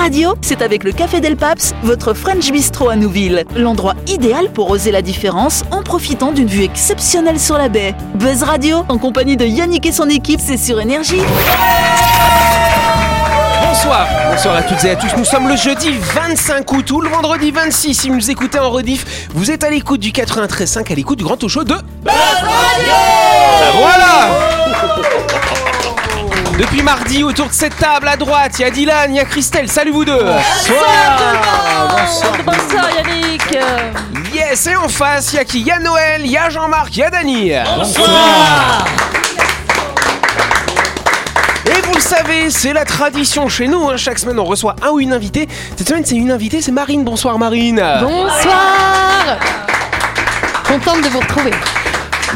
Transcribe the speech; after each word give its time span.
Radio, 0.00 0.34
c'est 0.40 0.62
avec 0.62 0.82
le 0.82 0.92
Café 0.92 1.20
Del 1.20 1.36
Paps, 1.36 1.74
votre 1.82 2.14
French 2.14 2.50
Bistro 2.50 2.88
à 2.88 2.96
Nouville. 2.96 3.44
L'endroit 3.54 3.94
idéal 4.06 4.50
pour 4.50 4.70
oser 4.70 4.90
la 4.92 5.02
différence 5.02 5.62
en 5.70 5.82
profitant 5.82 6.32
d'une 6.32 6.46
vue 6.46 6.62
exceptionnelle 6.62 7.38
sur 7.38 7.58
la 7.58 7.68
baie. 7.68 7.94
Buzz 8.14 8.42
Radio, 8.42 8.78
en 8.88 8.96
compagnie 8.96 9.36
de 9.36 9.44
Yannick 9.44 9.84
et 9.84 9.92
son 9.92 10.08
équipe, 10.08 10.40
c'est 10.42 10.56
sur 10.56 10.80
Énergie. 10.80 11.20
Bonsoir, 13.62 14.08
bonsoir 14.30 14.56
à 14.56 14.62
toutes 14.62 14.82
et 14.84 14.90
à 14.92 14.96
tous. 14.96 15.14
Nous 15.18 15.26
sommes 15.26 15.48
le 15.48 15.56
jeudi 15.56 15.90
25 15.90 16.72
août 16.72 16.90
ou 16.92 17.02
le 17.02 17.10
vendredi 17.10 17.50
26. 17.50 17.94
Si 17.94 18.08
vous 18.08 18.14
nous 18.14 18.30
écoutez 18.30 18.58
en 18.58 18.70
rediff, 18.70 19.28
vous 19.34 19.50
êtes 19.50 19.64
à 19.64 19.70
l'écoute 19.70 20.00
du 20.00 20.12
93.5, 20.12 20.90
à 20.90 20.94
l'écoute 20.94 21.18
du 21.18 21.24
grand 21.24 21.36
talk 21.36 21.50
show 21.50 21.62
de 21.62 21.74
Buzz 21.74 22.14
Radio 22.42 22.92
Voilà 23.78 24.59
Depuis 26.60 26.82
mardi, 26.82 27.22
autour 27.24 27.46
de 27.48 27.54
cette 27.54 27.78
table 27.78 28.06
à 28.06 28.16
droite, 28.16 28.52
il 28.58 28.62
y 28.62 28.64
a 28.66 28.70
Dylan, 28.70 29.14
il 29.14 29.16
y 29.16 29.18
a 29.18 29.24
Christelle. 29.24 29.66
Salut 29.70 29.92
vous 29.92 30.04
deux 30.04 30.12
Bonsoir 30.22 30.68
Bonsoir 32.44 32.90
Yannick 32.98 33.56
Yes, 34.34 34.66
et 34.66 34.76
en 34.76 34.88
face, 34.88 35.32
il 35.32 35.36
y 35.36 35.38
a 35.38 35.44
qui? 35.46 35.60
Il 35.60 35.66
y 35.66 35.70
a 35.70 35.78
Noël, 35.78 36.20
il 36.22 36.30
y 36.30 36.36
a 36.36 36.50
Jean-Marc, 36.50 36.94
il 36.94 37.00
y 37.00 37.02
a 37.02 37.08
Dany. 37.08 37.52
Bonsoir 37.76 38.84
Et 41.64 41.80
vous 41.80 41.94
le 41.94 42.00
savez, 42.00 42.50
c'est 42.50 42.74
la 42.74 42.84
tradition 42.84 43.48
chez 43.48 43.66
nous. 43.66 43.88
hein. 43.88 43.96
Chaque 43.96 44.18
semaine, 44.18 44.38
on 44.38 44.44
reçoit 44.44 44.76
un 44.82 44.90
ou 44.90 45.00
une 45.00 45.14
invitée. 45.14 45.48
Cette 45.78 45.88
semaine, 45.88 46.04
c'est 46.04 46.16
une 46.16 46.30
invitée, 46.30 46.60
c'est 46.60 46.72
Marine. 46.72 47.04
Bonsoir, 47.04 47.38
Marine. 47.38 47.82
Bonsoir 48.02 49.38
Contente 50.68 51.00
de 51.02 51.08
vous 51.08 51.20
retrouver. 51.20 51.52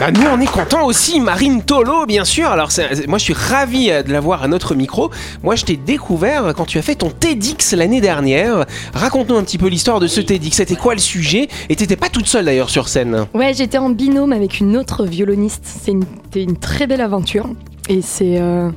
Bah, 0.00 0.10
nous, 0.10 0.26
on 0.28 0.40
est 0.40 0.50
content 0.50 0.86
aussi. 0.86 1.20
Marine 1.20 1.62
Tolo, 1.62 2.04
bien 2.04 2.24
sûr. 2.24 2.48
Alors, 2.48 2.68
moi, 3.06 3.18
je 3.18 3.22
suis 3.22 3.32
ravi 3.32 3.90
euh, 3.90 4.02
de 4.02 4.12
la 4.12 4.18
voir 4.18 4.42
à 4.42 4.48
notre 4.48 4.74
micro. 4.74 5.12
Moi, 5.44 5.54
je 5.54 5.64
t'ai 5.64 5.76
découvert 5.76 6.52
quand 6.56 6.64
tu 6.64 6.78
as 6.78 6.82
fait 6.82 6.96
ton 6.96 7.10
TEDx 7.10 7.74
l'année 7.74 8.00
dernière. 8.00 8.64
Raconte-nous 8.92 9.36
un 9.36 9.44
petit 9.44 9.56
peu 9.56 9.68
l'histoire 9.68 10.00
de 10.00 10.08
ce 10.08 10.20
TEDx. 10.20 10.56
C'était 10.56 10.74
quoi 10.74 10.94
le 10.94 11.00
sujet? 11.00 11.46
Et 11.68 11.76
t'étais 11.76 11.94
pas 11.94 12.08
toute 12.08 12.26
seule 12.26 12.46
d'ailleurs 12.46 12.70
sur 12.70 12.88
scène. 12.88 13.26
Ouais, 13.34 13.54
j'étais 13.54 13.78
en 13.78 13.88
binôme 13.88 14.32
avec 14.32 14.58
une 14.58 14.76
autre 14.76 15.04
violoniste. 15.04 15.62
C'est 15.64 15.92
une, 15.92 16.04
c'était 16.24 16.42
une 16.42 16.56
très 16.56 16.88
belle 16.88 17.00
aventure. 17.00 17.48
Et 17.88 18.02
c'est 18.02 18.40
euh, 18.40 18.70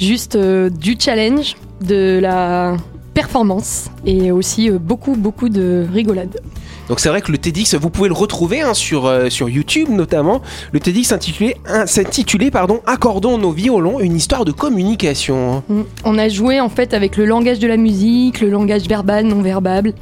juste 0.00 0.34
euh, 0.34 0.70
du 0.70 0.96
challenge, 0.98 1.54
de 1.82 2.18
la 2.20 2.76
performance 3.22 3.90
et 4.06 4.30
aussi 4.30 4.70
euh, 4.70 4.78
beaucoup, 4.78 5.16
beaucoup 5.16 5.48
de 5.48 5.84
rigolade. 5.92 6.40
Donc 6.88 7.00
c'est 7.00 7.08
vrai 7.08 7.20
que 7.20 7.32
le 7.32 7.38
TEDx, 7.38 7.74
vous 7.74 7.90
pouvez 7.90 8.08
le 8.08 8.14
retrouver 8.14 8.60
hein, 8.60 8.74
sur, 8.74 9.06
euh, 9.06 9.28
sur 9.28 9.48
YouTube 9.48 9.88
notamment. 9.90 10.40
Le 10.70 10.78
TEDx 10.78 11.10
intitulé, 11.12 11.56
un- 11.66 11.86
s'intitulait 11.86 12.52
pardon, 12.52 12.80
Accordons 12.86 13.36
nos 13.36 13.50
violons, 13.50 13.98
une 13.98 14.14
histoire 14.14 14.44
de 14.44 14.52
communication. 14.52 15.64
Mm. 15.68 15.80
On 16.04 16.16
a 16.16 16.28
joué 16.28 16.60
en 16.60 16.68
fait 16.68 16.94
avec 16.94 17.16
le 17.16 17.24
langage 17.26 17.58
de 17.58 17.66
la 17.66 17.76
musique, 17.76 18.40
le 18.40 18.50
langage 18.50 18.86
verbal, 18.88 19.26
non 19.26 19.42
verbal, 19.42 19.94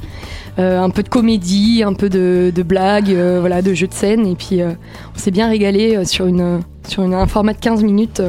euh, 0.59 0.79
un 0.79 0.91
peu 0.91 1.01
de 1.01 1.09
comédie, 1.09 1.81
un 1.83 1.93
peu 1.93 2.09
de, 2.09 2.51
de 2.55 2.63
blagues, 2.63 3.09
euh, 3.11 3.37
voilà, 3.39 3.63
de 3.63 3.73
jeux 3.73 3.87
de 3.87 3.93
scène. 3.93 4.27
Et 4.27 4.35
puis 4.35 4.59
on 4.61 5.17
s'est 5.19 5.31
bien 5.31 5.49
régalé 5.49 6.05
sur, 6.05 6.27
une, 6.27 6.61
sur 6.87 7.01
une- 7.03 7.15
un 7.15 7.25
format 7.25 7.53
de 7.53 7.59
15 7.59 7.83
minutes. 7.83 8.21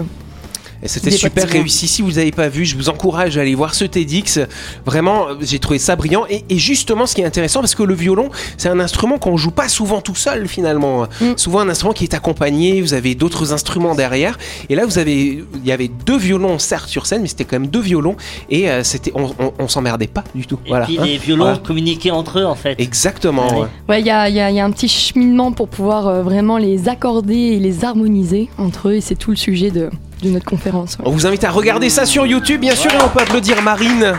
Et 0.82 0.88
c'était 0.88 1.10
super 1.10 1.48
réussi. 1.48 1.88
Si 1.88 2.02
vous 2.02 2.12
n'avez 2.12 2.30
pas 2.30 2.48
vu, 2.48 2.64
je 2.64 2.76
vous 2.76 2.88
encourage 2.88 3.36
à 3.36 3.40
aller 3.40 3.54
voir 3.54 3.74
ce 3.74 3.84
TEDx. 3.84 4.40
Vraiment, 4.86 5.26
j'ai 5.40 5.58
trouvé 5.58 5.78
ça 5.78 5.96
brillant. 5.96 6.24
Et, 6.30 6.44
et 6.48 6.58
justement, 6.58 7.06
ce 7.06 7.14
qui 7.14 7.20
est 7.20 7.24
intéressant, 7.24 7.60
parce 7.60 7.74
que 7.74 7.82
le 7.82 7.94
violon, 7.94 8.30
c'est 8.56 8.68
un 8.68 8.78
instrument 8.80 9.18
qu'on 9.18 9.36
joue 9.36 9.50
pas 9.50 9.68
souvent 9.68 10.00
tout 10.00 10.14
seul 10.14 10.46
finalement. 10.48 11.06
Mm. 11.20 11.32
Souvent 11.36 11.60
un 11.60 11.68
instrument 11.68 11.92
qui 11.92 12.04
est 12.04 12.14
accompagné. 12.14 12.80
Vous 12.80 12.94
avez 12.94 13.14
d'autres 13.14 13.52
instruments 13.52 13.94
derrière. 13.94 14.38
Et 14.68 14.74
là, 14.74 14.86
vous 14.86 14.98
avez, 14.98 15.44
il 15.54 15.66
y 15.66 15.72
avait 15.72 15.88
deux 15.88 16.16
violons 16.18 16.58
certes 16.58 16.88
sur 16.88 17.06
scène, 17.06 17.22
mais 17.22 17.28
c'était 17.28 17.44
quand 17.44 17.58
même 17.58 17.68
deux 17.70 17.80
violons. 17.80 18.16
Et 18.50 18.70
euh, 18.70 18.84
c'était, 18.84 19.12
on, 19.14 19.30
on, 19.38 19.52
on 19.58 19.68
s'emmerdait 19.68 20.06
pas 20.06 20.24
du 20.34 20.46
tout. 20.46 20.58
Et 20.64 20.68
voilà. 20.68 20.86
puis 20.86 20.98
hein. 20.98 21.04
les 21.04 21.18
violons 21.18 21.44
Voilà. 21.44 21.58
communiquaient 21.58 22.10
entre 22.12 22.38
eux 22.40 22.44
en 22.44 22.54
fait. 22.54 22.76
Exactement. 22.80 23.48
Oui. 23.54 23.60
ouais. 23.62 23.66
Ouais, 23.88 24.00
il 24.00 24.06
y 24.06 24.10
a, 24.10 24.28
il 24.28 24.34
y 24.36 24.40
a- 24.40 24.50
il 24.50 24.56
y 24.56 24.60
a 24.60 24.64
un 24.64 24.70
petit 24.70 24.88
cheminement 24.88 25.52
pour 25.52 25.68
pouvoir 25.68 26.06
euh, 26.08 26.22
vraiment 26.22 26.56
les 26.58 26.88
accorder 26.88 27.34
et 27.34 27.58
les 27.58 27.84
harmoniser 27.84 28.48
entre 28.58 28.88
eux. 28.90 28.94
Et 28.94 29.00
c'est 29.00 29.14
tout 29.16 29.30
le 29.30 29.36
sujet 29.36 29.70
de, 29.70 29.90
de 30.22 30.30
notre 30.30 30.46
conférence. 30.46 30.96
ouais. 30.98 31.04
On 31.06 31.10
vous 31.10 31.26
invite 31.26 31.44
à 31.44 31.50
regarder 31.50 31.90
ça 31.90 32.06
sur 32.06 32.26
YouTube, 32.26 32.60
bien 32.60 32.74
sûr, 32.74 32.92
et 32.92 33.02
on 33.02 33.08
peut 33.08 33.20
applaudir 33.20 33.60
Marine 33.62 34.14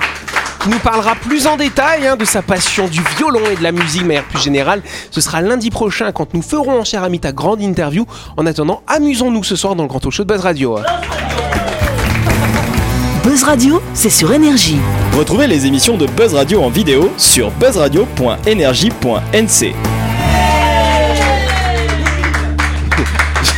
qui 0.61 0.69
nous 0.69 0.79
parlera 0.79 1.15
plus 1.15 1.47
en 1.47 1.55
détail 1.57 2.05
hein, 2.05 2.17
de 2.17 2.25
sa 2.25 2.41
passion 2.41 2.87
du 2.87 3.01
violon 3.17 3.39
et 3.51 3.55
de 3.55 3.63
la 3.63 3.71
musique 3.71 4.01
de 4.03 4.07
manière 4.07 4.25
plus 4.25 4.41
générale. 4.41 4.81
Ce 5.09 5.21
sera 5.21 5.41
lundi 5.41 5.69
prochain 5.69 6.11
quand 6.11 6.33
nous 6.33 6.41
ferons 6.41 6.81
en 6.81 6.83
cher 6.83 7.03
ami 7.03 7.19
ta 7.19 7.31
grande 7.31 7.61
interview. 7.61 8.05
En 8.35 8.45
attendant, 8.45 8.81
amusons-nous 8.87 9.43
ce 9.45 9.55
soir 9.55 9.75
dans 9.75 9.83
le 9.83 9.89
grand 9.89 10.01
talk 10.01 10.11
show 10.11 10.23
de 10.23 10.33
Buzz 10.33 10.41
Radio. 10.41 10.77
Buzz 13.23 13.43
Radio, 13.43 13.81
c'est 13.93 14.09
sur 14.09 14.33
Énergie. 14.33 14.77
Retrouvez 15.17 15.47
les 15.47 15.65
émissions 15.65 15.95
de 15.97 16.07
Buzz 16.07 16.33
Radio 16.33 16.61
en 16.61 16.69
vidéo 16.69 17.09
sur 17.17 17.51
buzzradio.energie.nc. 17.51 19.75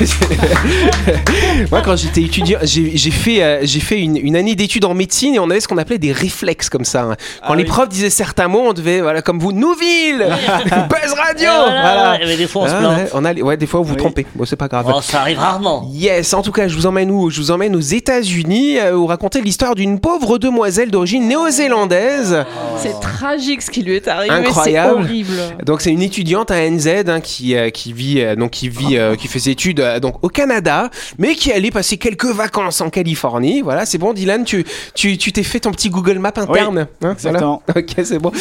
Moi, 1.70 1.82
quand 1.82 1.96
j'étais 1.96 2.22
étudiant, 2.22 2.60
j'ai 2.64 3.12
fait, 3.12 3.44
euh, 3.44 3.60
j'ai 3.64 3.80
fait 3.80 4.00
une, 4.00 4.18
une 4.18 4.36
année 4.36 4.56
d'études 4.56 4.86
en 4.86 4.94
médecine 4.94 5.36
et 5.36 5.40
on 5.40 5.50
avait 5.50 5.60
ce 5.60 5.68
qu'on 5.68 5.78
appelait 5.78 5.98
des 5.98 6.12
réflexes 6.12 6.70
comme 6.70 6.86
ça. 6.86 7.04
hein. 7.04 7.16
Quand 7.46 7.54
Ah 7.54 7.56
les 7.56 7.64
oui. 7.64 7.70
profs 7.70 7.90
disaient 7.90 8.10
certains 8.10 8.48
mots, 8.48 8.64
on 8.68 8.74
devait, 8.74 9.02
voilà, 9.02 9.22
comme 9.22 9.40
vous, 9.40 9.52
Nouville, 9.52 10.20
Buzz 10.90 11.14
Radio, 11.14 11.50
Ah, 11.50 11.66
voilà, 11.66 11.94
voilà. 12.10 12.26
mais 12.26 12.38
des 12.38 12.48
fois 12.48 12.64
on 12.64 12.68
se 12.68 12.72
Ah, 12.74 12.78
plante. 12.80 12.98
ouais, 12.98 13.10
on 13.14 13.26
a, 13.26 13.34
ouais, 13.34 13.58
des 13.58 13.66
fois 13.68 13.80
vous 13.82 13.86
vous 13.88 13.96
trompez. 13.96 14.26
Bon, 14.36 14.46
c'est 14.46 14.56
pas 14.56 14.68
grave. 14.68 14.92
Oh, 14.94 15.02
ça 15.02 15.22
arrive 15.22 15.38
rarement. 15.40 15.90
Yes, 15.94 16.34
en 16.34 16.42
tout 16.42 16.52
cas, 16.52 16.68
je 16.68 16.76
vous 16.76 16.86
emmène 16.86 17.12
où 17.12 17.30
Je 17.30 17.40
vous 17.42 17.52
emmène 17.52 17.76
aux 17.76 17.80
États-Unis 17.80 18.78
euh, 18.80 18.94
où 18.96 19.06
raconter 19.06 19.42
l'histoire 19.42 19.76
d'une 19.76 20.00
pauvre 20.00 20.38
demoiselle 20.38 20.90
d'origine 20.92 21.28
néo-zélandaise. 21.28 22.44
C'est 22.78 23.00
tragique 23.00 23.62
ce 23.62 23.72
qui 23.72 23.84
lui 23.84 23.96
est 23.96 24.08
arrivé, 24.08 24.34
Incroyable. 24.34 24.96
c'est 24.98 25.04
horrible. 25.06 25.34
Donc 25.66 25.82
c'est 25.82 25.92
une 25.92 26.02
étudiante 26.02 26.52
à 26.52 26.70
NZ 26.70 26.88
hein, 27.08 27.20
qui 27.22 27.56
euh, 27.56 27.70
qui 27.70 27.94
vit 27.94 28.22
euh, 28.22 28.36
donc 28.36 28.52
qui 28.52 28.70
vit 28.70 28.98
euh, 28.98 29.16
qui 29.16 29.28
fait 29.28 29.40
ses 29.40 29.52
études 29.52 29.80
euh, 29.80 30.00
donc 30.00 30.16
au 30.24 30.30
Canada, 30.30 30.90
mais 31.18 31.36
qui 31.36 31.51
allait 31.52 31.72
passer 31.72 31.98
quelques 31.98 32.26
vacances 32.26 32.82
en 32.82 32.90
Californie. 32.90 33.62
Voilà, 33.62 33.86
c'est 33.86 33.98
bon, 33.98 34.14
Dylan, 34.14 34.44
tu 34.44 34.66
tu 34.96 35.18
tu 35.18 35.32
t'es 35.32 35.44
fait 35.44 35.62
ton 35.62 35.72
petit 35.72 35.90
Google 35.90 36.20
Map 36.20 36.34
interne, 36.36 36.88
hein, 37.04 37.12
exactement. 37.14 37.62
voilà. 37.68 37.82
Ok, 37.82 38.06
c'est 38.06 38.20
bon. 38.20 38.32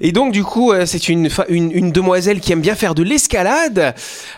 Et 0.00 0.12
donc 0.12 0.32
du 0.32 0.44
coup, 0.44 0.72
euh, 0.72 0.86
c'est 0.86 1.08
une, 1.08 1.28
une 1.48 1.70
une 1.72 1.92
demoiselle 1.92 2.40
qui 2.40 2.52
aime 2.52 2.60
bien 2.60 2.74
faire 2.74 2.94
de 2.94 3.02
l'escalade, 3.02 3.94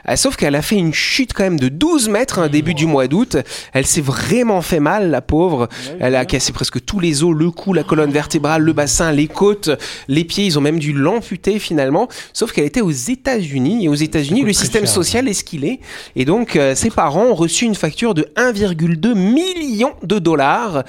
euh, 0.09 0.17
sauf 0.17 0.37
qu'elle 0.37 0.55
a 0.55 0.63
fait 0.63 0.77
une 0.77 0.95
chute 0.95 1.33
quand 1.33 1.45
même 1.45 1.61
de 1.61 1.69
12 1.69 2.09
mètres 2.09 2.39
hein, 2.39 2.49
début 2.49 2.75
du 2.75 2.87
mois 2.87 3.07
d'août. 3.07 3.37
Elle 3.73 3.87
s'est 3.87 4.01
vraiment 4.01 4.63
fait 4.63 4.81
mal, 4.81 5.11
la 5.11 5.21
pauvre. 5.21 5.69
Elle 6.01 6.15
a 6.17 6.25
cassé 6.25 6.53
presque 6.53 6.85
tous 6.85 7.01
les 7.01 7.23
os, 7.23 7.35
le 7.35 7.51
cou, 7.51 7.73
la 7.73 7.83
colonne 7.83 8.11
vertébrale, 8.11 8.63
le 8.63 8.73
bassin, 8.73 9.13
les 9.13 9.29
côtes, 9.29 9.71
les 10.09 10.25
pieds. 10.25 10.45
Ils 10.45 10.59
ont 10.59 10.63
même 10.63 10.79
dû 10.79 10.93
l'amputer 10.93 11.59
finalement. 11.59 12.09
Sauf 12.33 12.53
qu'elle 12.53 12.65
était 12.65 12.81
aux 12.81 12.91
États-Unis. 12.91 13.85
Et 13.85 13.89
aux 13.89 13.95
États-Unis, 13.95 14.43
le 14.43 14.53
système 14.53 14.87
social 14.87 15.29
est 15.29 15.35
ce 15.35 15.45
qu'il 15.45 15.65
est. 15.65 15.81
Et 16.17 16.25
donc, 16.25 16.57
euh, 16.57 16.75
ses 16.75 16.91
parents 16.91 17.27
ont 17.27 17.35
reçu 17.35 17.65
une 17.65 17.75
facture 17.75 18.15
de 18.15 18.20
1,2 18.37 19.15
million 19.15 19.93
de 20.03 20.19
dollars. 20.19 20.85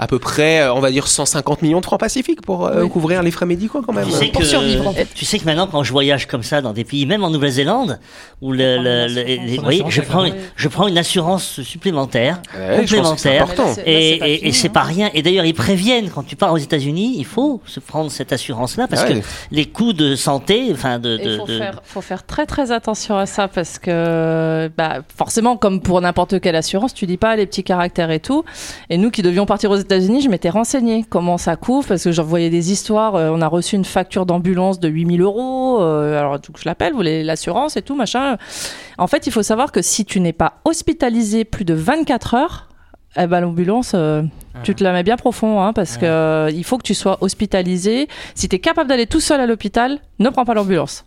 À 0.00 0.06
peu 0.06 0.18
près, 0.20 0.60
euh, 0.60 0.72
on 0.74 0.80
va 0.80 0.90
dire 0.92 1.08
150 1.08 1.62
millions 1.62 1.80
de 1.80 1.84
francs 1.84 1.98
pacifiques 1.98 2.40
pour 2.42 2.66
euh, 2.66 2.82
Oui. 2.84 2.88
couvrir 2.88 3.22
les 3.24 3.32
frais 3.32 3.46
médicaux 3.46 3.82
quand 3.84 3.92
même. 3.92 4.06
Tu 4.06 4.12
sais, 4.12 4.26
Pour 4.26 4.42
que, 4.42 4.46
survivre, 4.46 4.86
en 4.86 4.92
fait. 4.92 5.08
tu 5.12 5.24
sais 5.24 5.38
que 5.40 5.44
maintenant, 5.44 5.66
quand 5.66 5.82
je 5.82 5.90
voyage 5.90 6.26
comme 6.26 6.44
ça 6.44 6.60
dans 6.60 6.72
des 6.72 6.84
pays, 6.84 7.04
même 7.04 7.24
en 7.24 7.30
Nouvelle-Zélande, 7.30 7.98
où 8.40 8.52
le, 8.52 8.76
le- 8.78 9.06
le- 9.08 9.22
les- 9.24 9.58
oui, 9.66 9.82
je 9.88 10.00
prends, 10.00 10.24
une- 10.24 10.34
je 10.54 10.68
prends 10.68 10.86
une 10.86 10.98
assurance 10.98 11.62
supplémentaire, 11.62 12.40
Ouais, 12.56 12.86
je 12.86 12.96
pense 12.96 13.14
que 13.14 13.20
c'est 13.20 13.38
complémentaire, 13.38 13.42
important. 13.42 13.82
et, 13.86 14.10
et- 14.34 14.48
et 14.48 14.52
c'est 14.52 14.68
pas 14.68 14.82
rien. 14.82 15.10
Et 15.14 15.22
d'ailleurs, 15.22 15.44
ils 15.46 15.52
préviennent 15.54 16.10
quand 16.10 16.22
tu 16.22 16.36
pars 16.36 16.52
aux 16.52 16.58
États-Unis, 16.58 17.16
il 17.18 17.24
faut 17.26 17.60
se 17.66 17.80
prendre 17.80 18.10
cette 18.10 18.32
assurance-là 18.32 18.86
parce 18.86 19.02
Ouais. 19.02 19.20
que 19.20 19.26
les 19.50 19.64
coûts 19.66 19.92
de 19.92 20.14
santé, 20.14 20.68
enfin 20.72 21.00
de, 21.00 21.18
faut, 21.38 21.46
de- 21.46 21.58
faire, 21.58 21.80
faut 21.84 22.00
faire 22.02 22.24
très 22.24 22.46
très 22.46 22.70
attention 22.70 23.16
à 23.18 23.26
ça 23.26 23.48
parce 23.48 23.80
que 23.80 24.70
bah, 24.76 24.98
forcément, 25.16 25.56
comme 25.56 25.80
pour 25.80 26.00
n'importe 26.00 26.40
quelle 26.40 26.54
assurance, 26.56 26.94
tu 26.94 27.06
dis 27.06 27.16
pas 27.16 27.34
les 27.34 27.46
petits 27.46 27.64
caractères 27.64 28.12
et 28.12 28.20
tout. 28.20 28.44
Et 28.90 28.96
nous 28.98 29.10
qui 29.10 29.22
devions 29.22 29.44
partir 29.44 29.70
aux 29.72 29.76
États-Unis, 29.88 30.20
je 30.20 30.28
m'étais 30.28 30.50
renseignée 30.50 31.02
comment 31.08 31.38
ça 31.38 31.56
couvre 31.56 31.88
parce 31.88 32.04
que 32.04 32.12
j'en 32.12 32.22
voyais 32.24 32.50
des 32.50 32.70
histoires. 32.72 33.14
euh, 33.14 33.30
on 33.32 33.40
a 33.40 33.46
reçu 33.46 33.74
une 33.74 33.86
facture 33.86 34.26
d'ambulance 34.26 34.78
de 34.80 34.88
8000 34.88 35.22
euros. 35.22 35.80
euh, 35.82 36.18
alors 36.18 36.38
donc 36.38 36.58
je 36.58 36.64
l'appelle, 36.66 36.92
vous 36.92 36.98
voulez 36.98 37.24
l'assurance 37.24 37.76
et 37.78 37.82
tout 37.82 37.94
machin. 37.96 38.36
En 38.98 39.06
fait, 39.06 39.26
il 39.26 39.32
faut 39.32 39.42
savoir 39.42 39.72
que 39.72 39.80
si 39.80 40.04
tu 40.04 40.20
n'es 40.20 40.34
pas 40.34 40.54
hospitalisé 40.66 41.44
plus 41.44 41.64
de 41.64 41.72
24 41.72 42.34
heures, 42.34 42.68
eh 43.16 43.26
ben, 43.26 43.40
l'ambulance, 43.40 43.92
euh, 43.94 44.22
tu 44.62 44.74
te 44.74 44.84
la 44.84 44.92
mets 44.92 45.02
bien 45.02 45.16
profond, 45.16 45.62
hein, 45.62 45.72
parce 45.72 45.96
que 45.96 46.04
euh, 46.04 46.50
il 46.52 46.64
faut 46.64 46.76
que 46.76 46.82
tu 46.82 46.94
sois 46.94 47.16
hospitalisé. 47.22 48.08
Si 48.34 48.48
tu 48.48 48.56
es 48.56 48.58
capable 48.58 48.88
d'aller 48.90 49.06
tout 49.06 49.20
seul 49.20 49.40
à 49.40 49.46
l'hôpital, 49.46 49.98
ne 50.18 50.28
prends 50.28 50.44
pas 50.44 50.52
l'ambulance. 50.54 51.04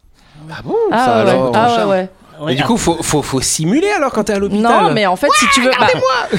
Ah 0.50 0.62
bon? 0.66 0.76
Ah, 0.92 1.06
ça, 1.06 1.24
ouais, 1.26 1.30
alors, 1.30 1.52
ah 1.56 1.62
machin. 1.62 1.86
ouais, 1.86 1.92
ouais. 1.92 2.10
Ouais, 2.42 2.54
Et 2.54 2.56
du 2.56 2.64
coup, 2.64 2.76
faut, 2.78 2.98
faut, 3.02 3.22
faut 3.22 3.40
simuler 3.42 3.90
alors 3.96 4.12
quand 4.12 4.24
t'es 4.24 4.34
à 4.34 4.40
l'hôpital. 4.40 4.64
Non, 4.86 4.92
mais 4.92 5.06
en 5.06 5.16
fait, 5.16 5.28
si 5.38 5.46
tu 5.54 5.62
veux, 5.62 5.70
bah, 5.80 5.88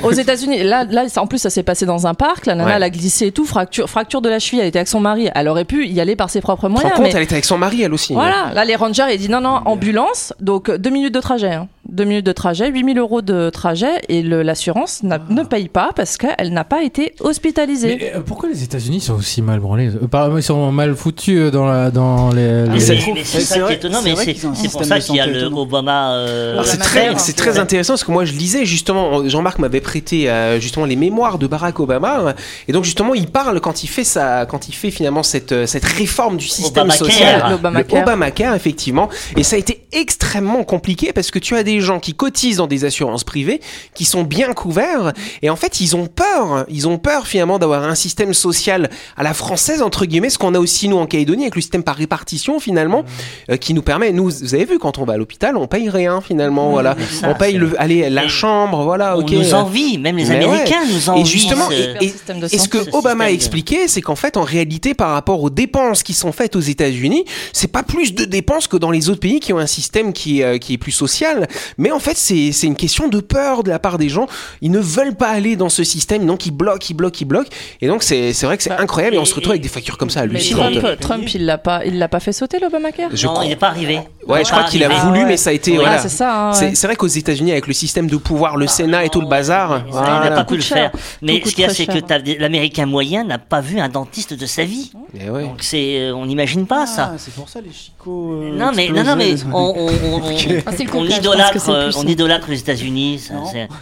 aux 0.02 0.10
États-Unis, 0.12 0.62
là, 0.64 0.84
là, 0.84 1.08
ça- 1.08 1.22
en 1.22 1.26
plus, 1.26 1.38
ça 1.38 1.48
s'est 1.50 1.62
passé 1.62 1.86
dans 1.86 2.06
un 2.06 2.14
parc. 2.14 2.46
La 2.46 2.54
nana, 2.56 2.68
Ouais. 2.70 2.76
elle 2.76 2.82
a 2.82 2.90
glissé 2.90 3.26
et 3.26 3.32
tout, 3.32 3.44
fracture, 3.44 3.88
fracture 3.88 4.20
de 4.20 4.28
la 4.28 4.38
cheville. 4.40 4.60
Elle 4.60 4.66
était 4.66 4.78
avec 4.80 4.88
son 4.88 5.00
mari. 5.00 5.30
Elle 5.34 5.48
aurait 5.48 5.64
pu 5.64 5.86
y 5.86 6.00
aller 6.00 6.16
par 6.16 6.28
ses 6.30 6.40
propres 6.40 6.66
Tu 6.68 6.74
te 6.74 6.78
rends 6.78 6.80
moyens. 6.82 6.96
compte, 6.96 7.04
mais 7.06 7.12
elle 7.16 7.22
était 7.24 7.34
avec 7.34 7.44
son 7.44 7.56
mari, 7.58 7.82
elle 7.82 7.94
aussi. 7.94 8.14
voilà, 8.14 8.50
là, 8.52 8.64
les 8.64 8.74
rangers, 8.74 9.04
ils 9.12 9.18
disent 9.18 9.28
non, 9.30 9.40
non, 9.40 9.60
ambulance. 9.64 10.32
Donc, 10.40 10.70
deux 10.70 10.90
minutes 10.90 11.14
de 11.14 11.20
trajet. 11.20 11.52
hein. 11.52 11.68
2 11.88 12.04
minutes 12.04 12.26
de 12.26 12.32
trajet, 12.32 12.70
8000 12.70 12.98
euros 12.98 13.22
de 13.22 13.50
trajet, 13.50 14.00
et 14.08 14.22
l'assurance 14.22 15.02
n'a- 15.02 15.18
ne 15.28 15.42
paye 15.42 15.68
pas 15.68 15.90
parce 15.94 16.16
qu'elle 16.16 16.52
n'a 16.52 16.64
pas 16.64 16.82
été 16.84 17.14
hospitalisée. 17.20 17.96
Mais 18.00 18.12
euh, 18.16 18.20
pourquoi 18.24 18.48
les 18.48 18.62
États-Unis 18.62 19.00
sont 19.00 19.14
aussi 19.14 19.42
mal 19.42 19.58
branlés? 19.58 19.88
Euh, 19.88 20.34
Ils 20.36 20.42
sont 20.42 20.70
mal 20.70 20.94
foutus 20.94 21.38
euh, 21.38 21.50
dans, 21.50 21.66
la, 21.66 21.90
dans 21.90 22.30
les. 22.30 22.64
Mais 22.68 22.74
les- 22.78 23.24
c'est 23.24 23.40
ça 23.40 23.58
qui 23.60 23.72
est 23.72 23.74
étonnant, 23.76 23.98
c'est 24.02 24.10
mais 24.14 24.34
c'est 24.54 24.70
pour 24.70 24.84
ça 24.84 25.00
qu'il 25.00 25.16
y 25.16 25.20
a 25.20 25.26
le 25.26 25.38
étonnant. 25.38 25.58
Obama. 25.58 26.12
euh, 26.14 26.62
c'est 26.64 26.74
Obamacare. 26.76 26.86
très, 27.14 27.18
c'est 27.18 27.32
très 27.32 27.58
intéressant 27.58 27.94
parce 27.94 28.04
que 28.04 28.12
moi 28.12 28.24
je 28.24 28.32
lisais 28.32 28.64
justement, 28.64 29.26
Jean-Marc 29.28 29.58
m'avait 29.58 29.80
prêté 29.80 30.30
justement 30.60 30.86
les 30.86 30.96
mémoires 30.96 31.38
de 31.38 31.46
Barack 31.46 31.80
Obama 31.80 32.20
euh, 32.20 32.32
et 32.68 32.72
donc 32.72 32.84
justement 32.84 33.14
il 33.14 33.26
parle 33.26 33.60
quand 33.60 33.82
il 33.82 33.88
fait 33.88 34.04
sa, 34.04 34.46
quand 34.46 34.68
il 34.68 34.72
fait 34.74 34.90
finalement 34.90 35.22
cette, 35.22 35.66
cette 35.66 35.84
réforme 35.84 36.36
du 36.36 36.46
système 36.46 36.84
Obamacare. 36.84 37.06
social, 37.06 37.50
L'Obamacare. 37.50 37.96
le 37.96 38.02
Obamacare 38.02 38.54
effectivement 38.54 39.08
et 39.36 39.42
ça 39.42 39.56
a 39.56 39.58
été 39.58 39.84
extrêmement 39.92 40.64
compliqué 40.64 41.12
parce 41.12 41.30
que 41.30 41.38
tu 41.38 41.56
as 41.56 41.62
des 41.62 41.71
gens 41.80 42.00
qui 42.00 42.14
cotisent 42.14 42.56
dans 42.58 42.66
des 42.66 42.84
assurances 42.84 43.24
privées 43.24 43.60
qui 43.94 44.04
sont 44.04 44.22
bien 44.22 44.52
couverts 44.52 45.12
et 45.42 45.50
en 45.50 45.56
fait 45.56 45.80
ils 45.80 45.96
ont 45.96 46.06
peur, 46.06 46.64
ils 46.68 46.86
ont 46.88 46.98
peur 46.98 47.26
finalement 47.26 47.58
d'avoir 47.58 47.84
un 47.84 47.94
système 47.94 48.34
social 48.34 48.90
à 49.16 49.22
la 49.22 49.34
française 49.34 49.82
entre 49.82 50.04
guillemets, 50.06 50.30
ce 50.30 50.38
qu'on 50.38 50.54
a 50.54 50.58
aussi 50.58 50.88
nous 50.88 50.98
en 50.98 51.06
Calédonie 51.06 51.42
avec 51.44 51.54
le 51.54 51.60
système 51.60 51.82
par 51.82 51.96
répartition 51.96 52.60
finalement 52.60 53.04
euh, 53.50 53.56
qui 53.56 53.74
nous 53.74 53.82
permet, 53.82 54.12
nous 54.12 54.24
vous 54.30 54.54
avez 54.54 54.64
vu 54.64 54.78
quand 54.78 54.98
on 54.98 55.04
va 55.04 55.14
à 55.14 55.16
l'hôpital 55.16 55.56
on 55.56 55.66
paye 55.66 55.88
rien 55.90 56.20
finalement 56.20 56.70
voilà, 56.70 56.96
ça, 57.10 57.30
on 57.30 57.34
paye 57.34 57.56
le, 57.56 57.72
allez 57.78 58.08
la 58.10 58.24
Et 58.24 58.28
chambre 58.28 58.82
voilà 58.84 59.16
On 59.16 59.20
ok. 59.20 59.30
nous 59.32 59.54
envie, 59.54 59.98
même 59.98 60.16
les 60.16 60.24
Mais 60.24 60.38
ouais. 60.38 60.44
Américains 60.44 60.84
nous 60.90 61.08
envient. 61.10 61.22
Et 61.22 61.24
justement, 61.24 61.68
ce- 61.70 62.04
et, 62.04 62.58
ce 62.58 62.68
que 62.68 62.84
ce 62.84 62.90
Obama 62.96 63.24
a 63.24 63.30
expliqué, 63.30 63.88
c'est 63.88 64.00
qu'en 64.00 64.16
fait, 64.16 64.36
en 64.36 64.42
réalité, 64.42 64.94
par 64.94 65.10
rapport 65.12 65.42
aux 65.42 65.50
dépenses 65.50 66.02
qui 66.02 66.12
sont 66.14 66.32
faites 66.32 66.56
aux 66.56 66.60
États-Unis, 66.60 67.24
c'est 67.52 67.70
pas 67.70 67.82
plus 67.82 68.14
de 68.14 68.24
dépenses 68.24 68.66
que 68.68 68.76
dans 68.76 68.90
les 68.90 69.08
autres 69.10 69.20
pays 69.20 69.40
qui 69.40 69.52
ont 69.52 69.58
un 69.58 69.66
système 69.66 70.12
qui, 70.12 70.40
est, 70.40 70.44
euh, 70.44 70.58
qui 70.58 70.74
est 70.74 70.78
plus 70.78 70.92
social. 70.92 71.46
Mais 71.78 71.90
en 71.90 71.98
fait, 71.98 72.16
c'est 72.16 72.52
c'est 72.52 72.66
une 72.66 72.76
question 72.76 73.08
de 73.08 73.20
peur 73.20 73.62
de 73.62 73.70
la 73.70 73.78
part 73.78 73.98
des 73.98 74.08
gens. 74.08 74.26
Ils 74.60 74.70
ne 74.70 74.78
veulent 74.80 75.14
pas 75.14 75.28
aller 75.28 75.56
dans 75.56 75.68
ce 75.68 75.84
système, 75.84 76.26
donc 76.26 76.46
ils 76.46 76.50
bloquent, 76.50 76.86
ils 76.90 76.94
bloquent, 76.94 77.18
ils 77.20 77.24
bloquent. 77.24 77.50
Et 77.80 77.86
donc, 77.88 78.02
c'est 78.02 78.32
c'est 78.32 78.46
vrai 78.46 78.56
que 78.56 78.62
c'est 78.62 78.70
Bah, 78.70 78.76
incroyable 78.80 79.16
et 79.16 79.18
on 79.18 79.24
se 79.24 79.34
retrouve 79.34 79.52
avec 79.52 79.62
des 79.62 79.68
factures 79.68 79.98
comme 79.98 80.10
ça 80.10 80.20
Mais 80.26 80.30
hallucinantes. 80.30 80.78
Trump, 80.78 81.00
Trump, 81.00 81.34
il 81.34 81.44
l'a 81.46 81.58
pas, 81.58 81.84
il 81.84 81.98
l'a 81.98 82.08
pas 82.08 82.20
fait 82.20 82.32
sauter 82.32 82.58
l'Obamacare? 82.58 83.10
Je 83.12 83.26
non, 83.26 83.32
crois- 83.32 83.44
il 83.44 83.48
n'est 83.48 83.56
pas 83.56 83.68
arrivé. 83.68 84.00
Ouais, 84.28 84.44
je 84.44 84.50
crois 84.50 84.64
qu'il 84.64 84.84
a 84.84 84.88
voulu, 84.88 85.18
Ah 85.18 85.22
ouais. 85.22 85.28
mais 85.30 85.36
ça 85.36 85.50
a 85.50 85.52
été. 85.52 85.74
Voilà. 85.76 85.98
C'est 85.98 86.08
ça. 86.08 86.48
hein, 86.48 86.52
C'est 86.52 86.66
ouais. 86.66 86.74
c'est 86.76 86.86
vrai 86.86 86.94
qu'aux 86.96 87.06
États-Unis, 87.08 87.50
avec 87.52 87.66
le 87.66 87.72
système 87.72 88.06
de 88.08 88.16
pouvoir, 88.16 88.56
le 88.56 88.66
Sénat 88.68 89.04
et 89.04 89.08
tout 89.08 89.20
le 89.20 89.26
bazar. 89.26 89.82
Il 89.88 89.94
n'a 89.94 90.00
voilà. 90.00 90.30
pas 90.30 90.44
pu 90.44 90.54
le 90.56 90.62
faire. 90.62 90.92
Mais 91.22 91.40
Tout 91.40 91.48
ce 91.48 91.54
qu'il 91.54 91.64
y 91.64 91.66
a, 91.66 91.70
c'est 91.70 91.86
que 91.86 92.40
l'Américain 92.40 92.86
moyen 92.86 93.24
n'a 93.24 93.38
pas 93.38 93.60
vu 93.60 93.80
un 93.80 93.88
dentiste 93.88 94.34
de 94.34 94.46
sa 94.46 94.64
vie. 94.64 94.92
Mais 95.12 95.28
ouais. 95.28 95.42
Donc 95.42 95.58
c'est, 95.62 95.98
euh, 95.98 96.14
on 96.14 96.26
n'imagine 96.26 96.66
pas 96.66 96.86
ça. 96.86 97.10
Ah, 97.14 97.18
c'est 97.18 97.34
pour 97.34 97.48
ça 97.48 97.60
les 97.60 97.72
chicots. 97.72 98.32
euh, 98.42 98.56
Non 98.56 98.70
mais 98.74 98.88
non 98.90 99.02
non 99.04 99.16
mais 99.16 99.34
on, 99.52 99.74
on, 99.76 99.88
Ah, 100.66 100.70
on 100.94 101.04
idolâtre 101.04 101.68
euh, 101.70 101.90
on 101.96 102.02
idolâtre 102.06 102.48
les 102.48 102.60
États-Unis. 102.60 103.20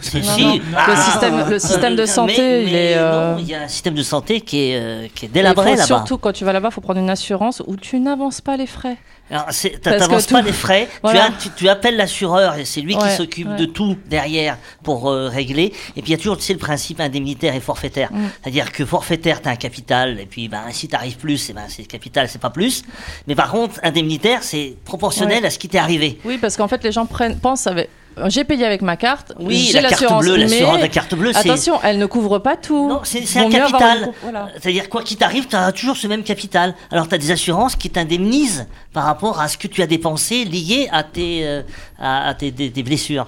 c'est- 0.01 0.21
si. 0.23 0.61
Le 0.87 0.95
système, 0.95 1.45
le 1.49 1.59
système 1.59 1.95
de 1.95 2.01
mais- 2.01 2.07
santé, 2.07 2.35
mais 2.37 2.63
il 2.63 2.75
est. 2.75 2.93
euh, 2.97 3.35
il 3.39 3.47
y 3.47 3.53
a 3.53 3.61
un 3.63 3.67
système 3.67 3.93
de 3.93 4.03
santé 4.03 4.41
qui 4.41 4.57
est 4.71 5.11
qui 5.13 5.25
est 5.25 5.29
il 5.29 5.31
délabré 5.31 5.71
là-bas. 5.71 5.85
surtout 5.85 6.17
quand 6.17 6.33
tu 6.33 6.45
vas 6.45 6.53
là-bas, 6.53 6.71
faut 6.71 6.81
prendre 6.81 6.99
une 6.99 7.09
assurance 7.09 7.61
où 7.67 7.75
tu 7.75 7.99
n'avances 7.99 8.41
pas 8.41 8.57
les 8.57 8.67
frais. 8.67 8.97
Que 9.31 9.77
T'avances 9.77 10.27
pas 10.27 10.41
les 10.41 10.51
frais, 10.51 10.89
Voilà. 11.03 11.27
tu, 11.27 11.33
as, 11.33 11.37
tu, 11.37 11.49
tu 11.55 11.69
appelles 11.69 11.95
l'assureur 11.95 12.55
et 12.57 12.65
c'est 12.65 12.81
lui 12.81 12.95
qui 12.97 13.09
s'occupe 13.11 13.47
ouais. 13.47 13.55
de 13.55 13.65
tout 13.65 13.97
derrière 14.07 14.57
pour 14.83 15.09
euh, 15.09 15.29
régler. 15.29 15.73
Et 15.95 16.01
puis 16.01 16.07
il 16.07 16.11
y 16.11 16.13
a 16.13 16.17
toujours 16.17 16.37
tu 16.37 16.43
sais, 16.43 16.53
le 16.53 16.59
principe 16.59 16.99
indemnitaire 16.99 17.55
et 17.55 17.61
forfaitaire. 17.61 18.11
Mm. 18.11 18.29
C'est-à-dire 18.41 18.71
que 18.71 18.85
forfaitaire, 18.85 19.41
tu 19.41 19.47
as 19.47 19.51
un 19.51 19.55
capital 19.55 20.19
et 20.19 20.25
puis 20.25 20.47
ben, 20.49 20.63
si 20.71 20.87
tu 20.87 20.95
arrives 20.95 21.17
plus, 21.17 21.49
eh 21.49 21.53
ben, 21.53 21.63
c'est 21.69 21.83
capital, 21.83 22.27
c'est 22.29 22.41
pas 22.41 22.49
plus. 22.49 22.83
Mais 23.27 23.35
par 23.35 23.51
contre, 23.51 23.79
indemnitaire, 23.83 24.43
c'est 24.43 24.75
proportionnel 24.85 25.41
Ouais. 25.41 25.47
à 25.47 25.49
ce 25.49 25.57
qui 25.59 25.69
t'est 25.69 25.77
arrivé. 25.77 26.19
Oui, 26.25 26.37
parce 26.37 26.57
qu'en 26.57 26.67
fait, 26.67 26.83
les 26.83 26.91
gens 26.91 27.05
prennent, 27.05 27.39
pensent 27.39 27.67
avec. 27.67 27.89
J'ai 28.27 28.43
payé 28.43 28.65
avec 28.65 28.81
ma 28.81 28.97
carte. 28.97 29.33
Oui, 29.39 29.69
j'ai 29.71 29.79
la 29.81 29.89
carte 29.89 30.01
l'assurance, 30.01 30.23
bleue, 30.25 30.35
l'assurance, 30.35 30.75
mais 30.75 30.81
la 30.81 30.87
carte 30.89 31.15
bleue, 31.15 31.31
c'est. 31.33 31.39
Attention, 31.49 31.79
elle 31.83 31.97
ne 31.97 32.05
couvre 32.05 32.39
pas 32.39 32.57
tout. 32.57 32.89
Non, 32.89 33.01
c'est 33.03 33.19
un 33.39 33.49
capital. 33.49 34.11
voilà. 34.21 34.49
C'est-à-dire, 34.59 34.89
quoi 34.89 35.01
qu'il 35.03 35.17
t'arrive, 35.17 35.47
tu 35.47 35.55
as 35.55 35.71
toujours 35.71 35.95
ce 35.97 36.07
même 36.07 36.23
capital. 36.23 36.75
Alors, 36.91 37.07
tu 37.07 37.15
as 37.15 37.17
des 37.17 37.31
assurances 37.31 37.75
qui 37.75 37.89
t'indemnisent 37.89 38.67
par 38.93 39.05
rapport 39.05 39.39
à 39.39 39.47
ce 39.47 39.57
que 39.57 39.67
tu 39.67 39.81
as 39.81 39.87
dépensé 39.87 40.43
lié 40.45 40.89
à 40.91 41.03
tes, 41.03 41.41
euh, 41.47 41.61
à, 41.99 42.27
à 42.29 42.33
tes, 42.33 42.51
des- 42.51 42.69
des 42.69 42.83
blessures. 42.83 43.27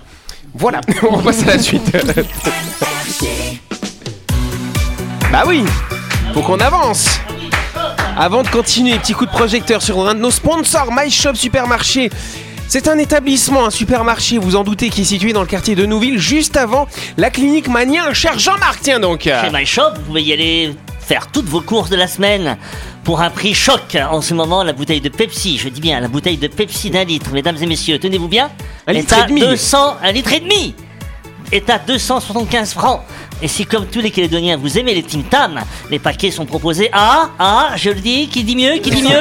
Voilà, 0.54 0.82
on 1.10 1.20
passe 1.20 1.44
à 1.44 1.46
la 1.56 1.60
suite. 1.60 1.90
bah 5.32 5.44
oui, 5.48 5.64
faut 6.34 6.42
qu'on 6.42 6.60
avance. 6.60 7.20
Avant 8.18 8.44
de 8.44 8.48
continuer, 8.50 8.98
petit 9.00 9.14
coup 9.14 9.26
de 9.26 9.32
projecteur 9.32 9.82
sur 9.82 10.08
un 10.08 10.14
de 10.14 10.20
nos 10.20 10.30
sponsors, 10.30 10.90
My 10.92 11.10
Shop 11.10 11.34
Supermarché. 11.34 12.12
C'est 12.68 12.88
un 12.88 12.98
établissement, 12.98 13.66
un 13.66 13.70
supermarché, 13.70 14.38
vous 14.40 14.56
en 14.56 14.64
doutez, 14.64 14.90
qui 14.90 15.02
est 15.02 15.06
situé 15.06 15.32
dans 15.32 15.42
le 15.42 15.48
quartier 15.48 15.76
de 15.76 15.86
Nouville, 15.86 16.18
juste 16.18 16.58
avant 16.58 16.88
la 17.18 17.30
clinique 17.30 17.68
Mania. 17.68 18.14
Cher 18.14 18.40
Jean-Marc, 18.40 18.80
tiens 18.82 19.00
donc. 19.00 19.22
Chez 19.24 19.50
My 19.54 19.66
Shop, 19.66 19.92
vous 19.96 20.02
pouvez 20.02 20.24
y 20.24 20.34
aller 20.34 20.74
faire 21.00 21.28
toutes 21.28 21.46
vos 21.46 21.62
courses 21.62 21.90
de 21.90 21.96
la 21.96 22.08
semaine 22.08 22.58
pour 23.04 23.22
un 23.22 23.30
prix 23.30 23.54
choc. 23.54 23.96
En 24.10 24.22
ce 24.22 24.34
moment, 24.34 24.64
la 24.64 24.74
bouteille 24.74 25.02
de 25.02 25.10
Pepsi, 25.10 25.58
je 25.58 25.70
dis 25.70 25.82
bien 25.82 26.00
la 26.00 26.08
bouteille 26.08 26.38
de 26.38 26.48
Pepsi 26.48 26.90
d'un 26.90 27.04
litre, 27.04 27.30
mesdames 27.32 27.58
et 27.62 27.66
messieurs, 27.66 28.00
tenez-vous 28.00 28.30
bien, 28.30 28.50
Un 28.88 28.94
est 28.94 29.02
litre 29.02 29.14
à 29.20 29.26
et 29.26 29.28
demi. 29.28 29.42
200, 29.42 29.98
un 30.02 30.12
litre 30.12 30.34
et 30.34 30.40
demi 30.40 30.74
est 31.52 31.70
à 31.70 31.78
275 31.78 32.74
francs. 32.74 33.02
Et 33.44 33.50
si 33.50 33.66
comme 33.66 33.88
tous 33.88 34.00
les 34.00 34.10
Calédoniens 34.10 34.56
vous 34.56 34.78
aimez 34.78 34.94
les 34.94 35.04
Tim 35.04 35.22
Tam, 35.30 35.60
les 35.92 36.00
paquets 36.00 36.32
sont 36.32 36.46
proposés 36.46 36.90
à, 36.94 37.30
à, 37.38 37.76
je 37.76 37.90
le 37.90 38.00
dis, 38.00 38.30
qui 38.30 38.42
dit 38.46 38.56
mieux, 38.56 38.76
qui 38.76 38.90
dit 38.90 39.04
mieux 39.04 39.20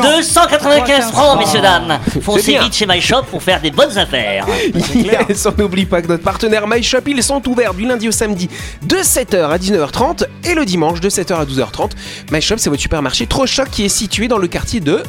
295 0.00 1.10
francs, 1.10 1.36
messieurs, 1.36 1.60
dames. 1.60 1.98
Foncez 2.22 2.58
vite 2.58 2.72
chez 2.72 2.86
My 2.86 3.00
Shop 3.00 3.24
pour 3.28 3.42
faire 3.42 3.60
des 3.60 3.72
bonnes 3.72 3.98
affaires. 3.98 4.46
Yes, 4.94 5.46
on 5.46 5.60
n'oublie 5.60 5.86
pas 5.86 6.00
que 6.00 6.06
notre 6.06 6.22
partenaire 6.22 6.68
My 6.68 6.80
Shop, 6.82 7.00
ils 7.06 7.22
sont 7.22 7.46
ouverts 7.48 7.74
du 7.74 7.86
lundi 7.86 8.06
au 8.08 8.12
samedi 8.12 8.48
de 8.82 8.96
7h 8.96 9.50
à 9.50 9.58
19h30 9.58 10.26
et 10.44 10.54
le 10.54 10.64
dimanche 10.64 11.00
de 11.00 11.10
7h 11.10 11.34
à 11.34 11.44
12h30. 11.44 11.90
My 12.30 12.40
Shop, 12.40 12.56
c'est 12.58 12.70
votre 12.70 12.82
supermarché 12.82 13.26
trop 13.26 13.46
choc 13.46 13.68
qui 13.70 13.84
est 13.84 13.88
situé 13.88 14.28
dans 14.28 14.38
le 14.38 14.46
quartier 14.46 14.78
de 14.78 15.02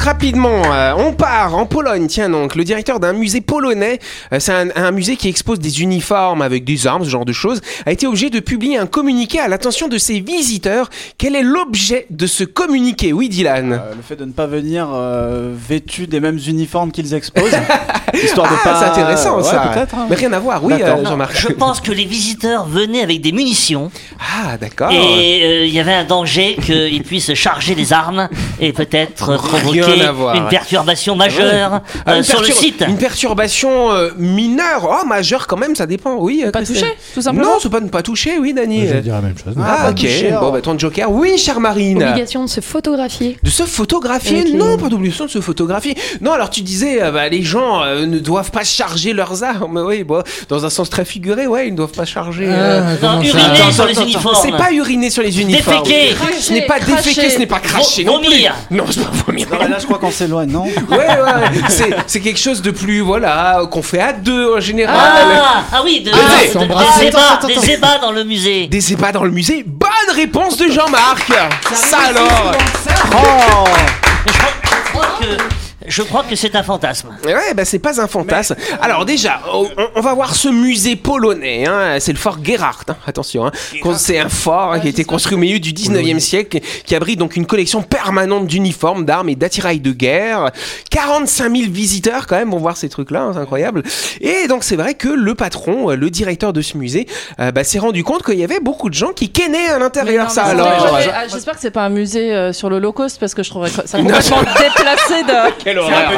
rapidement, 0.00 0.62
euh, 0.72 0.92
on 0.96 1.12
part 1.12 1.54
en 1.56 1.66
Pologne. 1.66 2.06
Tiens 2.06 2.28
donc, 2.30 2.54
le 2.54 2.64
directeur 2.64 3.00
d'un 3.00 3.12
musée 3.12 3.40
polonais, 3.40 3.98
euh, 4.32 4.40
c'est 4.40 4.52
un, 4.52 4.68
un 4.74 4.90
musée 4.90 5.16
qui 5.16 5.28
expose 5.28 5.58
des 5.60 5.82
uniformes 5.82 6.42
avec 6.42 6.64
des 6.64 6.86
armes, 6.86 7.04
ce 7.04 7.10
genre 7.10 7.24
de 7.24 7.32
choses, 7.32 7.60
a 7.86 7.92
été 7.92 8.06
obligé 8.06 8.30
de 8.30 8.40
publier 8.40 8.78
un 8.78 8.86
communiqué 8.86 9.38
à 9.40 9.48
l'attention 9.48 9.88
de 9.88 9.98
ses 9.98 10.20
visiteurs. 10.20 10.88
Quel 11.18 11.36
est 11.36 11.42
l'objet 11.42 12.06
de 12.10 12.26
ce 12.26 12.44
communiqué? 12.44 13.12
Oui, 13.12 13.28
Dylan. 13.28 13.72
Euh, 13.72 13.94
le 13.94 14.02
fait 14.02 14.16
de 14.16 14.24
ne 14.24 14.32
pas 14.32 14.46
venir 14.46 14.88
euh, 14.92 15.54
vêtu 15.54 16.06
des 16.06 16.20
mêmes 16.20 16.38
uniformes 16.46 16.90
qu'ils 16.92 17.12
exposent, 17.14 17.50
histoire 18.22 18.50
de 18.50 18.56
ah, 18.60 18.68
pas. 18.68 18.78
c'est 18.80 18.86
intéressant 19.00 19.36
Ouais, 19.36 19.42
ça. 19.44 19.70
peut-être. 19.74 19.94
hein. 19.94 20.06
Mais 20.08 20.16
rien 20.16 20.32
à 20.32 20.38
voir, 20.38 20.64
oui, 20.64 20.72
euh, 20.80 21.04
Jean-Marc. 21.04 21.36
je 21.38 21.48
pense 21.48 21.80
que 21.80 21.92
les 21.92 22.04
visiteurs 22.04 22.66
venaient 22.66 23.02
avec 23.02 23.20
des 23.20 23.32
munitions 23.32 23.90
Ah, 24.18 24.56
d'accord. 24.56 24.90
et 24.90 24.96
euh, 25.44 25.66
il 25.66 25.72
y 25.74 25.78
avait 25.80 25.92
un 25.92 26.04
danger 26.04 26.56
qu'ils 26.64 27.02
puissent 27.02 27.34
charger 27.34 27.74
les 27.74 27.92
armes 27.92 28.28
et 28.60 28.72
peut-être 28.72 29.36
provoquer 29.36 29.89
Rien 29.92 30.08
à 30.08 30.12
voir. 30.12 30.34
une 30.36 30.48
perturbation 30.48 31.16
majeure 31.16 31.80
Ah, 32.06 32.12
euh, 32.12 32.16
une 32.18 32.22
sur 32.22 32.40
le 32.40 32.46
site. 32.50 32.84
Une 32.86 32.96
perturbation 32.96 33.90
euh, 33.92 34.10
mineure, 34.16 34.88
oh 35.02 35.06
majeure 35.06 35.46
quand 35.46 35.56
même, 35.56 35.74
ça 35.74 35.86
dépend. 35.86 36.16
Oui. 36.18 36.42
euh, 36.44 36.50
Pas 36.50 36.62
touché, 36.64 36.86
tout 37.14 37.22
simplement. 37.22 37.46
Non, 37.52 37.58
c'est 37.60 37.70
pas 37.70 37.80
ne 37.80 37.88
pas 37.88 38.02
toucher, 38.02 38.38
oui, 38.38 38.52
Dany. 38.54 38.86
Je 38.88 38.94
vais 38.94 39.00
dire 39.02 39.14
la 39.14 39.20
même 39.20 39.36
chose. 39.36 39.54
Ah, 39.58 39.82
pas 39.84 39.90
ok. 39.90 39.96
touché, 39.96 40.30
Bon, 40.30 40.36
alors. 40.38 40.52
bah 40.52 40.60
ton 40.60 40.78
Joker. 40.78 41.10
Oui, 41.10 41.36
chère 41.38 41.60
Marine. 41.60 42.02
Obligation 42.02 42.44
de 42.44 42.48
se 42.50 42.60
photographier. 42.60 43.36
De 43.42 43.50
se 43.50 43.64
photographier 43.64 44.52
Non, 44.54 44.76
pas 44.78 44.88
d'obligation 44.88 45.26
de 45.26 45.30
se 45.30 45.40
photographier. 45.40 45.96
Non, 46.20 46.32
alors 46.32 46.50
tu 46.50 46.62
disais, 46.62 47.02
euh, 47.02 47.10
bah, 47.10 47.28
les 47.28 47.42
gens 47.42 47.82
euh, 47.82 48.06
ne 48.06 48.18
doivent 48.18 48.50
pas 48.50 48.64
charger 48.64 49.12
leurs 49.12 49.42
armes. 49.42 49.82
Oui, 49.86 50.04
bon, 50.04 50.22
dans 50.48 50.64
un 50.64 50.70
sens 50.70 50.90
très 50.90 51.04
figuré, 51.04 51.46
ouais, 51.46 51.68
ils 51.68 51.72
ne 51.72 51.76
doivent 51.76 51.92
pas 51.92 52.04
charger. 52.04 52.44
euh, 52.46 52.96
Ah, 53.02 53.06
Non, 53.16 53.22
uriner 53.22 53.42
Attends, 53.44 53.72
sur 53.72 53.82
attends, 53.84 53.84
les 53.86 53.92
attends. 53.98 54.02
uniformes. 54.04 54.36
C'est 54.42 54.50
pas 54.56 54.72
uriner 54.72 55.10
sur 55.10 55.22
les 55.22 55.40
uniformes. 55.40 55.82
Déféquer. 55.84 56.14
Ce 56.40 56.52
n'est 56.52 56.66
pas 56.66 56.78
déféquer, 56.80 57.30
ce 57.30 57.38
n'est 57.38 57.46
pas 57.46 57.58
cracher 57.60 58.04
non 58.04 58.18
plus. 58.20 58.28
vomir. 58.28 58.54
Non, 58.70 58.84
c'est 58.90 59.02
pas 59.02 59.10
vomir. 59.26 59.46
Non, 59.52 59.68
là, 59.68 59.78
je 59.80 59.86
crois 59.86 59.98
qu'on 59.98 60.10
s'éloigne, 60.10 60.50
non 60.50 60.64
Ouais, 60.64 60.96
ouais, 60.98 61.60
c'est, 61.68 61.90
c'est 62.06 62.20
quelque 62.20 62.38
chose 62.38 62.62
de 62.62 62.70
plus, 62.70 63.00
voilà, 63.00 63.62
qu'on 63.70 63.82
fait 63.82 64.00
à 64.00 64.12
deux 64.12 64.54
en 64.56 64.60
général. 64.60 64.96
Ah, 64.98 65.62
ah 65.72 65.80
oui, 65.84 66.00
de- 66.00 66.10
Ah, 66.14 66.44
de- 66.46 66.50
s'embrasser. 66.52 67.00
des 67.00 67.06
ébats, 67.08 67.18
Attends, 67.32 67.48
attends, 67.48 67.60
des 67.60 67.70
ébats 67.72 67.98
dans 68.00 68.12
le 68.12 68.24
musée. 68.24 68.66
Des 68.68 68.92
ébats 68.92 69.12
dans 69.12 69.24
le 69.24 69.30
musée. 69.30 69.64
Bonne 69.66 69.90
réponse 70.14 70.56
de 70.56 70.70
Jean-Marc. 70.70 71.32
Ça 71.74 71.98
alors. 72.08 72.52
Oh 73.12 73.64
Mais 74.26 74.32
je 74.32 74.38
crois- 74.38 74.50
je 74.84 74.90
crois 74.92 75.06
que 75.20 75.59
Je 75.86 76.02
crois 76.02 76.24
que 76.24 76.36
c'est 76.36 76.54
un 76.56 76.62
fantasme. 76.62 77.08
Ouais, 77.24 77.54
bah 77.54 77.64
c'est 77.64 77.78
pas 77.78 78.00
un 78.02 78.06
fantasme. 78.06 78.54
Alors 78.82 79.04
déjà, 79.06 79.40
on, 79.52 79.66
on 79.94 80.00
va 80.00 80.14
voir 80.14 80.34
ce 80.34 80.48
musée 80.48 80.94
polonais. 80.96 81.66
Hein. 81.66 81.96
C'est 82.00 82.12
le 82.12 82.18
fort 82.18 82.38
Gerhardt. 82.42 82.84
hein. 82.88 82.96
Attention, 83.06 83.46
hein. 83.46 83.52
c'est 83.96 84.18
un 84.18 84.28
fort 84.28 84.72
hein, 84.72 84.80
qui 84.80 84.88
a 84.88 84.90
été 84.90 85.04
construit 85.04 85.36
au 85.36 85.38
milieu 85.38 85.58
du 85.58 85.72
19e 85.72 86.18
siècle, 86.18 86.60
qui 86.84 86.94
abrite 86.94 87.18
donc 87.18 87.36
une 87.36 87.46
collection 87.46 87.82
permanente 87.82 88.46
d'uniformes, 88.46 89.04
d'armes 89.04 89.30
et 89.30 89.36
d'attirail 89.36 89.80
de 89.80 89.92
guerre. 89.92 90.50
45 90.90 91.56
000 91.56 91.70
visiteurs 91.70 92.26
quand 92.26 92.36
même 92.36 92.50
vont 92.50 92.58
voir 92.58 92.76
ces 92.76 92.88
trucs-là, 92.88 93.22
hein, 93.22 93.30
c'est 93.34 93.40
incroyable. 93.40 93.82
Et 94.20 94.48
donc 94.48 94.64
c'est 94.64 94.76
vrai 94.76 94.94
que 94.94 95.08
le 95.08 95.34
patron, 95.34 95.90
euh, 95.90 95.96
le 95.96 96.10
directeur 96.10 96.52
de 96.52 96.60
ce 96.60 96.76
musée, 96.76 97.06
euh, 97.40 97.52
bah, 97.52 97.64
s'est 97.64 97.78
rendu 97.78 98.04
compte 98.04 98.22
qu'il 98.22 98.38
y 98.38 98.44
avait 98.44 98.60
beaucoup 98.60 98.90
de 98.90 98.94
gens 98.94 99.12
qui 99.12 99.30
kennaient 99.30 99.68
à 99.68 99.78
l'intérieur. 99.78 100.30
Ça 100.30 100.44
alors. 100.44 100.98
J'espère 101.32 101.54
que 101.54 101.60
c'est 101.60 101.70
pas 101.70 101.84
un 101.84 101.90
musée 101.90 102.34
euh, 102.34 102.52
sur 102.52 102.68
l'Holocauste 102.68 103.18
parce 103.18 103.34
que 103.34 103.42
je 103.42 103.50
trouverais 103.50 103.70
ça 103.70 103.98
complètement 103.98 104.42
déplacé 104.42 105.22
de. 105.24 105.69
Quelle 105.70 105.78
horreur. 105.78 106.12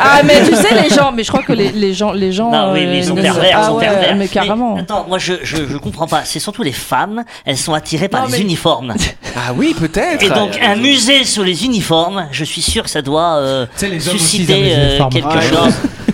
Ah 0.00 0.20
mais 0.24 0.42
tu 0.44 0.54
sais 0.54 0.74
les 0.82 0.90
gens, 0.94 1.12
mais 1.12 1.22
je 1.24 1.28
crois 1.30 1.42
que 1.42 1.52
les, 1.52 1.70
les 1.72 1.94
gens, 1.94 2.12
les 2.12 2.32
gens. 2.32 2.50
Non, 2.50 2.72
oui, 2.72 2.86
mais 2.86 2.98
ils 2.98 3.04
sont 3.04 3.14
pervers, 3.14 3.44
ils 3.50 3.54
ah 3.56 3.66
sont 3.66 3.74
ouais, 3.76 3.86
pervers. 3.86 4.16
Mais 4.16 4.28
carrément. 4.28 4.76
attends, 4.76 5.06
moi 5.08 5.18
je, 5.18 5.34
je, 5.42 5.56
je 5.68 5.76
comprends 5.76 6.06
pas. 6.06 6.22
C'est 6.24 6.38
surtout 6.38 6.62
les 6.62 6.72
femmes, 6.72 7.24
elles 7.44 7.56
sont 7.58 7.74
attirées 7.74 8.08
par 8.08 8.22
Non, 8.22 8.26
les 8.28 8.38
mais- 8.38 8.40
uniformes. 8.44 8.94
Ah 9.38 9.52
oui, 9.54 9.74
peut-être. 9.78 10.22
Et 10.22 10.30
donc 10.30 10.58
un 10.62 10.76
musée 10.76 11.24
sur 11.24 11.44
les 11.44 11.66
uniformes, 11.66 12.26
je 12.32 12.42
suis 12.42 12.62
sûr 12.62 12.82
que 12.84 12.88
ça 12.90 13.02
doit 13.02 13.36
euh, 13.36 13.66
susciter 14.00 14.72
euh, 14.74 14.88
uniformes. 14.88 15.12
quelque 15.12 15.40
chose. 15.42 15.74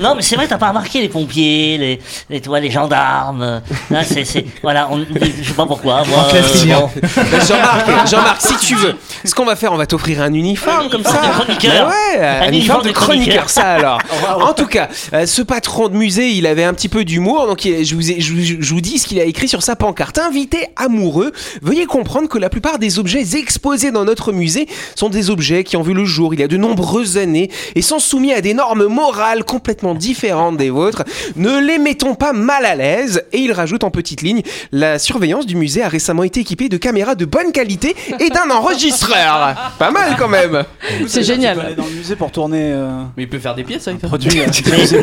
Non, 0.00 0.14
mais 0.14 0.22
c'est 0.22 0.36
vrai, 0.36 0.46
t'as 0.48 0.58
pas 0.58 0.68
remarqué 0.68 1.00
les 1.00 1.08
pompiers, 1.08 1.76
les, 1.78 2.00
les, 2.30 2.40
toi, 2.40 2.58
les 2.60 2.70
gendarmes. 2.70 3.42
euh, 3.42 3.60
Là, 3.90 4.02
c'est, 4.04 4.24
c'est, 4.24 4.44
voilà, 4.62 4.88
on, 4.90 4.98
je 4.98 5.48
sais 5.48 5.54
pas 5.54 5.66
pourquoi. 5.66 6.02
Moi, 6.06 6.26
euh, 6.34 6.42
bon. 6.66 6.90
Bah, 7.16 7.38
Jean-Marc, 7.46 8.08
Jean-Marc, 8.08 8.40
si 8.40 8.56
tu 8.58 8.74
veux, 8.76 8.94
ce 9.24 9.34
qu'on 9.34 9.44
va 9.44 9.56
faire, 9.56 9.72
on 9.72 9.76
va 9.76 9.86
t'offrir 9.86 10.22
un 10.22 10.32
uniforme 10.32 10.88
comme 10.90 11.04
ça. 11.04 11.20
de 11.20 11.42
chroniqueur. 11.42 11.86
Bah 11.88 11.92
ouais, 12.14 12.18
un, 12.24 12.42
Un 12.42 12.48
uniforme 12.48 12.54
uniforme 12.54 12.82
de 12.86 12.92
chroniqueur, 12.92 13.50
ça 13.50 13.62
alors. 13.72 13.98
En 14.40 14.54
tout 14.54 14.66
cas, 14.66 14.88
euh, 15.12 15.26
ce 15.26 15.42
patron 15.42 15.88
de 15.88 15.94
musée, 15.96 16.30
il 16.30 16.46
avait 16.46 16.64
un 16.64 16.72
petit 16.74 16.88
peu 16.88 17.04
d'humour, 17.04 17.46
donc 17.46 17.60
je 17.62 17.94
vous, 17.94 18.10
ai- 18.10 18.20
je, 18.20 18.34
je 18.60 18.74
vous 18.74 18.80
dis 18.80 18.98
ce 18.98 19.06
qu'il 19.06 19.20
a 19.20 19.24
écrit 19.24 19.48
sur 19.48 19.62
sa 19.62 19.76
pancarte. 19.76 20.18
Invité 20.18 20.68
amoureux, 20.76 21.32
veuillez 21.62 21.86
comprendre 21.86 22.28
que 22.28 22.38
la 22.38 22.48
plupart 22.48 22.78
des 22.78 22.98
objets 22.98 23.36
exposés 23.36 23.90
dans 23.90 24.04
notre 24.04 24.32
musée 24.32 24.66
sont 24.94 25.08
des 25.08 25.30
objets 25.30 25.64
qui 25.64 25.76
ont 25.76 25.82
vu 25.82 25.92
le 25.94 26.04
jour 26.04 26.32
il 26.34 26.40
y 26.40 26.42
a 26.42 26.48
de 26.48 26.56
nombreuses 26.56 27.16
années 27.18 27.50
et 27.74 27.82
sont 27.82 27.98
soumis 27.98 28.32
à 28.32 28.40
des 28.40 28.54
normes 28.54 28.86
morales 28.86 29.44
complètement 29.44 29.89
différentes 29.94 30.56
des 30.56 30.70
vôtres. 30.70 31.04
Ne 31.36 31.60
les 31.60 31.78
mettons 31.78 32.14
pas 32.14 32.32
mal 32.32 32.64
à 32.64 32.74
l'aise. 32.74 33.24
Et 33.32 33.38
il 33.38 33.52
rajoute 33.52 33.84
en 33.84 33.90
petite 33.90 34.22
ligne, 34.22 34.42
la 34.72 34.98
surveillance 34.98 35.46
du 35.46 35.56
musée 35.56 35.82
a 35.82 35.88
récemment 35.88 36.22
été 36.22 36.40
équipée 36.40 36.68
de 36.68 36.76
caméras 36.76 37.14
de 37.14 37.24
bonne 37.24 37.52
qualité 37.52 37.94
et 38.18 38.30
d'un 38.30 38.50
enregistreur. 38.50 39.54
Pas 39.78 39.90
mal 39.90 40.16
quand 40.18 40.28
même. 40.28 40.64
C'est 41.06 41.06
peux 41.06 41.16
aller 41.18 41.24
génial. 41.24 41.74
dans 41.76 41.84
le 41.84 41.90
musée 41.90 42.16
pour 42.16 42.30
tourner 42.30 42.72
euh, 42.72 43.02
Mais 43.16 43.24
il 43.24 43.28
peut 43.28 43.38
faire 43.38 43.54
des 43.54 43.64
pièces 43.64 43.86
avec 43.88 44.00
ça. 44.00 44.06
produit. 44.08 44.30
Mais, 44.36 44.46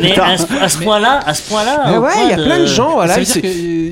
mais 0.00 0.18
à 0.18 0.68
ce, 0.68 0.78
point-là, 0.78 1.20
à 1.24 1.34
ce 1.34 1.42
point-là. 1.48 1.98
Ouais, 1.98 2.12
point 2.12 2.22
il 2.24 2.30
y 2.30 2.32
a 2.32 2.36
plein 2.36 2.60
de 2.60 2.66
gens, 2.66 2.94
voilà. 2.94 3.16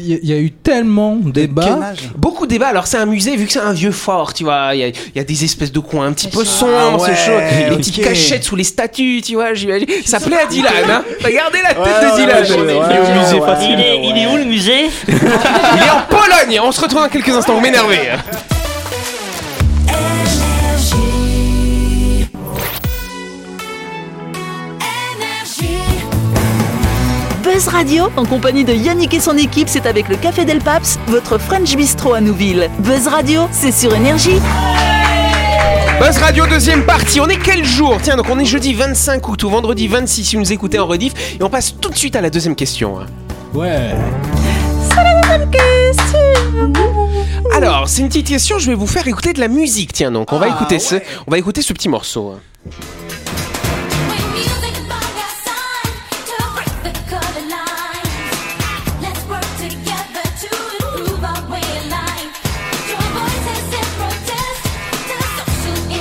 Y, 0.07 0.27
y 0.29 0.33
a 0.33 0.39
eu 0.39 0.51
tellement 0.51 1.17
de 1.17 1.25
Quel 1.33 1.49
débats. 1.49 1.79
âge 1.91 2.11
Beaucoup 2.17 2.47
de 2.47 2.51
débats. 2.51 2.69
Alors 2.69 2.87
c'est 2.87 2.97
un 2.99 3.07
musée, 3.07 3.37
vu 3.37 3.47
que 3.47 3.53
c'est 3.53 3.59
un 3.61 3.73
vieux 3.73 3.91
fort, 3.93 4.33
tu 4.35 4.45
vois, 4.45 4.71
il 4.75 4.81
y 4.81 4.85
a, 4.85 4.89
il 4.89 4.95
y 5.15 5.19
a 5.21 5.25
des 5.25 5.45
espèces 5.45 5.73
de 5.73 5.81
coins 5.81 6.07
un 6.07 6.13
petit 6.13 6.29
peu 6.29 6.41
Ah 6.43 6.45
sombres, 6.45 7.03
ouais. 7.03 7.67
Les 7.69 7.71
ok. 7.73 7.79
petites 7.79 8.03
cachettes 8.05 8.45
sous 8.45 8.57
les 8.57 8.65
statues, 8.65 9.21
tu 9.25 9.35
vois. 9.35 9.55
j'imagine. 9.55 9.87
Ça 10.05 10.21
plaît 10.21 10.39
à 10.43 10.47
Dylan, 10.47 10.73
hein. 10.91 11.05
Regardez 11.25 11.59
la 11.63 11.75
tête 11.75 11.79
Ouais, 11.79 12.01
de 12.03 12.07
ouais, 12.07 12.17
Dylan. 12.17 12.43
ouais, 12.43 12.73
ouais, 12.73 12.79
ouais, 12.79 12.87
Il 12.91 12.97
est 12.97 12.99
au 12.99 13.21
musée 13.21 13.41
ouais, 13.41 13.47
facile. 13.47 13.71
Il 13.79 13.81
est, 13.81 14.09
il 14.09 14.19
est 14.23 14.27
où 14.27 14.37
le 14.37 14.45
musée? 14.45 14.91
Il 15.09 15.15
est 15.15 15.91
en 15.91 16.03
Pologne. 16.09 16.61
On 16.63 16.73
se 16.73 16.81
retrouve 16.81 17.03
dans 17.03 17.09
quelques 17.09 17.29
instants. 17.29 17.55
Vous 17.55 17.61
m'énervez. 17.61 17.99
Buzz 27.57 27.69
Radio, 27.69 28.11
en 28.19 28.27
compagnie 28.27 28.65
de 28.65 28.75
Yannick 28.75 29.15
et 29.15 29.21
son 29.21 29.35
équipe, 29.39 29.67
c'est 29.71 29.87
avec 29.87 30.11
le 30.11 30.17
Café 30.17 30.45
Del 30.45 30.59
Paps, 30.59 30.99
votre 31.07 31.39
French 31.39 31.75
Bistro 31.75 32.13
à 32.13 32.21
Nouville. 32.21 32.69
Buzz 32.81 33.07
Radio, 33.07 33.49
c'est 33.51 33.73
sur 33.73 33.95
Énergie. 33.95 34.39
Buzz 35.99 36.19
Radio 36.19 36.47
deuxième 36.47 36.85
partie. 36.85 37.19
On 37.19 37.29
est 37.29 37.39
quel 37.39 37.65
jour? 37.65 37.97
Tiens, 38.03 38.19
donc 38.19 38.27
on 38.29 38.39
est 38.39 38.45
jeudi 38.45 38.75
25 38.75 39.27
août 39.27 39.43
ou 39.45 39.49
vendredi 39.49 39.89
26 39.89 40.23
si 40.25 40.37
vous 40.37 40.43
nous 40.43 40.53
écoutez 40.53 40.79
en 40.79 40.87
rediff. 40.87 41.15
Et 41.41 41.43
on 41.43 41.49
passe 41.49 41.75
tout 41.81 41.89
de 41.89 41.97
suite 41.97 42.15
à 42.15 42.21
la 42.21 42.29
deuxième 42.29 42.57
question. 42.57 43.01
hein. 43.01 43.07
Ouais. 43.55 43.95
Alors, 47.55 47.89
c'est 47.89 48.03
une 48.03 48.09
petite 48.09 48.27
question. 48.27 48.59
Je 48.59 48.67
vais 48.67 48.75
vous 48.77 48.87
faire 48.87 49.09
écouter 49.09 49.33
de 49.33 49.41
la 49.41 49.49
musique. 49.49 49.95
Tiens, 49.95 50.11
donc 50.13 50.31
on 50.31 50.39
va 50.39 50.49
écouter 50.49 50.79
ce, 50.79 50.97
on 51.27 51.31
va 51.31 51.39
écouter 51.39 51.63
ce 51.63 51.73
petit 51.73 51.89
morceau. 51.89 52.35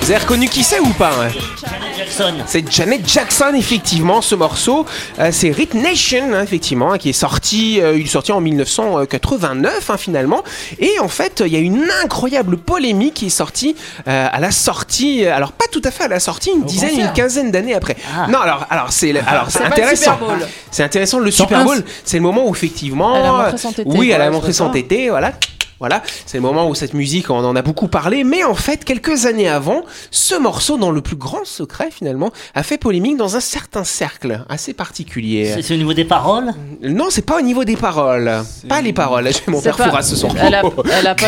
Vous 0.05 0.11
avez 0.11 0.21
reconnu 0.21 0.47
qui 0.47 0.63
c'est 0.63 0.79
ou 0.79 0.89
pas 0.89 1.09
hein 1.19 1.29
Janet 1.29 1.97
Jackson. 1.97 2.33
C'est 2.45 2.71
Janet 2.71 3.09
Jackson, 3.09 3.53
effectivement, 3.57 4.21
ce 4.21 4.35
morceau. 4.35 4.85
Euh, 5.17 5.29
c'est 5.31 5.49
Rit 5.49 5.69
Nation, 5.73 6.31
hein, 6.31 6.43
effectivement, 6.43 6.91
hein, 6.91 6.99
qui 6.99 7.09
est 7.09 7.13
sorti, 7.13 7.81
euh, 7.81 7.97
il 7.97 8.05
est 8.05 8.09
sorti 8.09 8.31
en 8.31 8.39
1989, 8.39 9.89
hein, 9.89 9.97
finalement. 9.97 10.43
Et 10.77 10.99
en 10.99 11.07
fait, 11.07 11.41
il 11.43 11.51
y 11.51 11.55
a 11.55 11.59
une 11.59 11.87
incroyable 12.03 12.57
polémique 12.57 13.15
qui 13.15 13.25
est 13.27 13.29
sortie 13.29 13.75
euh, 14.07 14.27
à 14.31 14.39
la 14.39 14.51
sortie, 14.51 15.25
alors 15.25 15.53
pas 15.53 15.65
tout 15.71 15.81
à 15.83 15.89
fait 15.89 16.03
à 16.03 16.07
la 16.07 16.19
sortie, 16.19 16.51
une 16.55 16.65
dizaine, 16.65 16.99
une 16.99 17.11
quinzaine 17.13 17.49
d'années 17.49 17.73
après. 17.73 17.95
Ah. 18.15 18.27
Non, 18.29 18.37
alors, 18.39 18.67
alors 18.69 18.91
c'est, 18.91 19.11
le- 19.11 19.21
alors 19.27 19.47
c'est 19.49 19.63
intéressant. 19.63 20.13
Super 20.13 20.17
Bowl. 20.27 20.47
C'est 20.69 20.83
intéressant. 20.83 21.17
Le 21.17 21.31
Super 21.31 21.63
Bowl, 21.65 21.83
c'est 22.03 22.17
le 22.17 22.23
moment 22.23 22.47
où 22.47 22.53
effectivement, 22.53 23.15
Elle 23.15 23.25
a 23.25 23.31
montré 23.31 23.57
son 23.57 23.71
tété. 23.71 23.89
oui, 23.97 24.11
elle 24.11 24.21
a 24.21 24.29
montré 24.29 24.53
son 24.53 24.69
tété, 24.69 25.09
voilà. 25.09 25.31
Voilà, 25.79 26.01
c'est 26.25 26.37
le 26.37 26.41
moment 26.41 26.69
où 26.69 26.75
cette 26.75 26.93
musique, 26.93 27.29
on 27.29 27.43
en 27.43 27.55
a 27.55 27.61
beaucoup 27.61 27.87
parlé, 27.89 28.23
mais 28.23 28.43
en 28.45 28.55
fait, 28.55 28.85
quelques 28.85 29.25
années 29.25 29.49
avant, 29.49 29.83
ce 30.09 30.35
morceau, 30.35 30.77
dans 30.77 30.89
le 30.91 31.01
plus 31.01 31.17
grand 31.17 31.43
secret 31.43 31.89
finalement, 31.91 32.31
a 32.53 32.63
fait 32.63 32.77
polémique 32.77 33.17
dans 33.17 33.35
un 33.35 33.39
certain 33.41 33.83
cercle 33.83 34.45
assez 34.47 34.73
particulier. 34.73 35.53
C'est 35.61 35.73
au 35.73 35.77
niveau 35.77 35.93
des 35.93 36.05
paroles? 36.05 36.53
Non, 36.81 37.07
c'est 37.09 37.23
pas 37.25 37.37
au 37.39 37.41
niveau 37.41 37.65
des 37.65 37.75
paroles. 37.75 38.31
Pas 38.69 38.81
les 38.81 38.93
paroles. 38.93 39.27
J'ai 39.33 39.51
mon 39.51 39.61
père 39.61 39.75
pas- 39.75 40.01
ce 40.01 40.15
soir. 40.15 40.33
Elle 40.39 40.55
a, 40.55 40.61
elle 40.97 41.07
a 41.07 41.15
pas, 41.15 41.27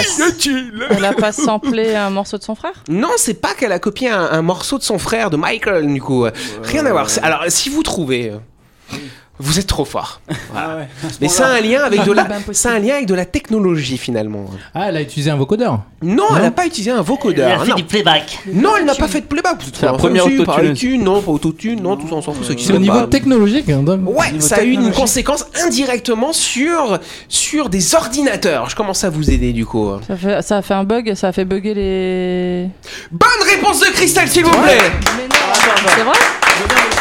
elle 0.91 1.05
a 1.05 1.13
pas 1.13 1.31
samplé 1.33 1.93
un 1.95 2.09
morceau 2.09 2.37
de 2.37 2.43
son 2.43 2.55
frère? 2.55 2.83
Non, 2.87 3.09
c'est 3.17 3.41
pas 3.41 3.53
qu'elle 3.53 3.71
a 3.73 3.79
copié 3.79 4.09
un, 4.09 4.29
un 4.31 4.41
morceau 4.41 4.77
de 4.77 4.83
son 4.83 4.97
frère, 4.97 5.29
de 5.29 5.35
Michael, 5.37 5.91
du 5.91 6.01
coup. 6.01 6.25
Rien 6.63 6.85
à 6.85 6.91
voir. 6.91 7.07
Alors, 7.21 7.43
si 7.49 7.69
vous 7.69 7.83
trouvez, 7.83 8.31
euh, 8.31 8.97
vous 9.39 9.59
êtes 9.59 9.67
trop 9.67 9.85
fort. 9.85 10.21
Ah 10.55 10.77
ouais, 10.77 10.87
Mais 11.21 11.27
ça 11.27 11.45
a 11.45 11.59
point-là. 11.59 11.59
un 11.59 11.71
lien 11.71 11.83
avec 11.83 12.03
de 12.03 12.11
la, 12.13 12.27
ça 12.53 12.71
a 12.71 12.73
un 12.73 12.79
lien 12.79 12.95
avec 12.95 13.05
de 13.05 13.13
la 13.13 13.25
technologie 13.25 13.97
finalement. 13.97 14.45
Ah, 14.73 14.85
elle 14.89 14.97
a 14.97 15.01
utilisé 15.01 15.29
un 15.29 15.35
vocodeur. 15.35 15.81
Non, 16.01 16.25
elle 16.35 16.41
n'a 16.43 16.51
pas 16.51 16.65
utilisé 16.65 16.91
un 16.91 16.97
Elle 16.97 17.03
vocodeur. 17.03 17.61
a 17.61 17.63
fait 17.63 17.69
non. 17.71 17.75
du 17.75 17.83
playback. 17.83 18.39
Non, 18.51 18.71
elle 18.79 18.85
n'a 18.85 18.95
pas 18.95 19.07
fait 19.07 19.21
de 19.21 19.25
playback. 19.25 19.57
C'est 19.73 19.85
la 19.85 19.93
première 19.93 20.25
autotune. 20.25 21.03
non, 21.03 21.21
pas 21.21 21.31
autotune, 21.31 21.81
non, 21.81 21.97
tout 21.97 22.07
ça, 22.07 22.15
on 22.15 22.21
s'en 22.21 22.33
fout. 22.33 22.45
ceux 22.45 22.53
qui 22.55 22.65
C'est 22.65 22.73
au 22.73 22.79
niveau 22.79 23.01
pas. 23.01 23.07
technologique. 23.07 23.69
Hein. 23.69 23.83
Ouais, 24.05 24.31
niveau 24.31 24.45
ça 24.45 24.57
a 24.57 24.63
eu 24.63 24.71
une 24.71 24.91
conséquence 24.91 25.45
indirectement 25.63 26.33
sur, 26.33 26.99
sur 27.29 27.69
des 27.69 27.95
ordinateurs. 27.95 28.69
Je 28.69 28.75
commence 28.75 29.03
à 29.03 29.09
vous 29.09 29.29
aider 29.31 29.53
du 29.53 29.65
coup. 29.65 29.89
ça, 30.07 30.15
fait, 30.17 30.41
ça 30.41 30.57
a 30.57 30.61
fait 30.61 30.73
un 30.73 30.83
bug, 30.83 31.13
ça 31.15 31.27
a 31.27 31.31
fait 31.31 31.45
bugger 31.45 31.73
les. 31.73 32.69
Bonne 33.11 33.47
réponse 33.49 33.79
de 33.81 33.85
Christelle, 33.87 34.27
s'il 34.27 34.45
vous 34.45 34.51
plaît 34.51 34.77
Mais 35.17 35.23
non, 35.23 35.53
c'est 35.95 36.03
vrai? 36.03 36.96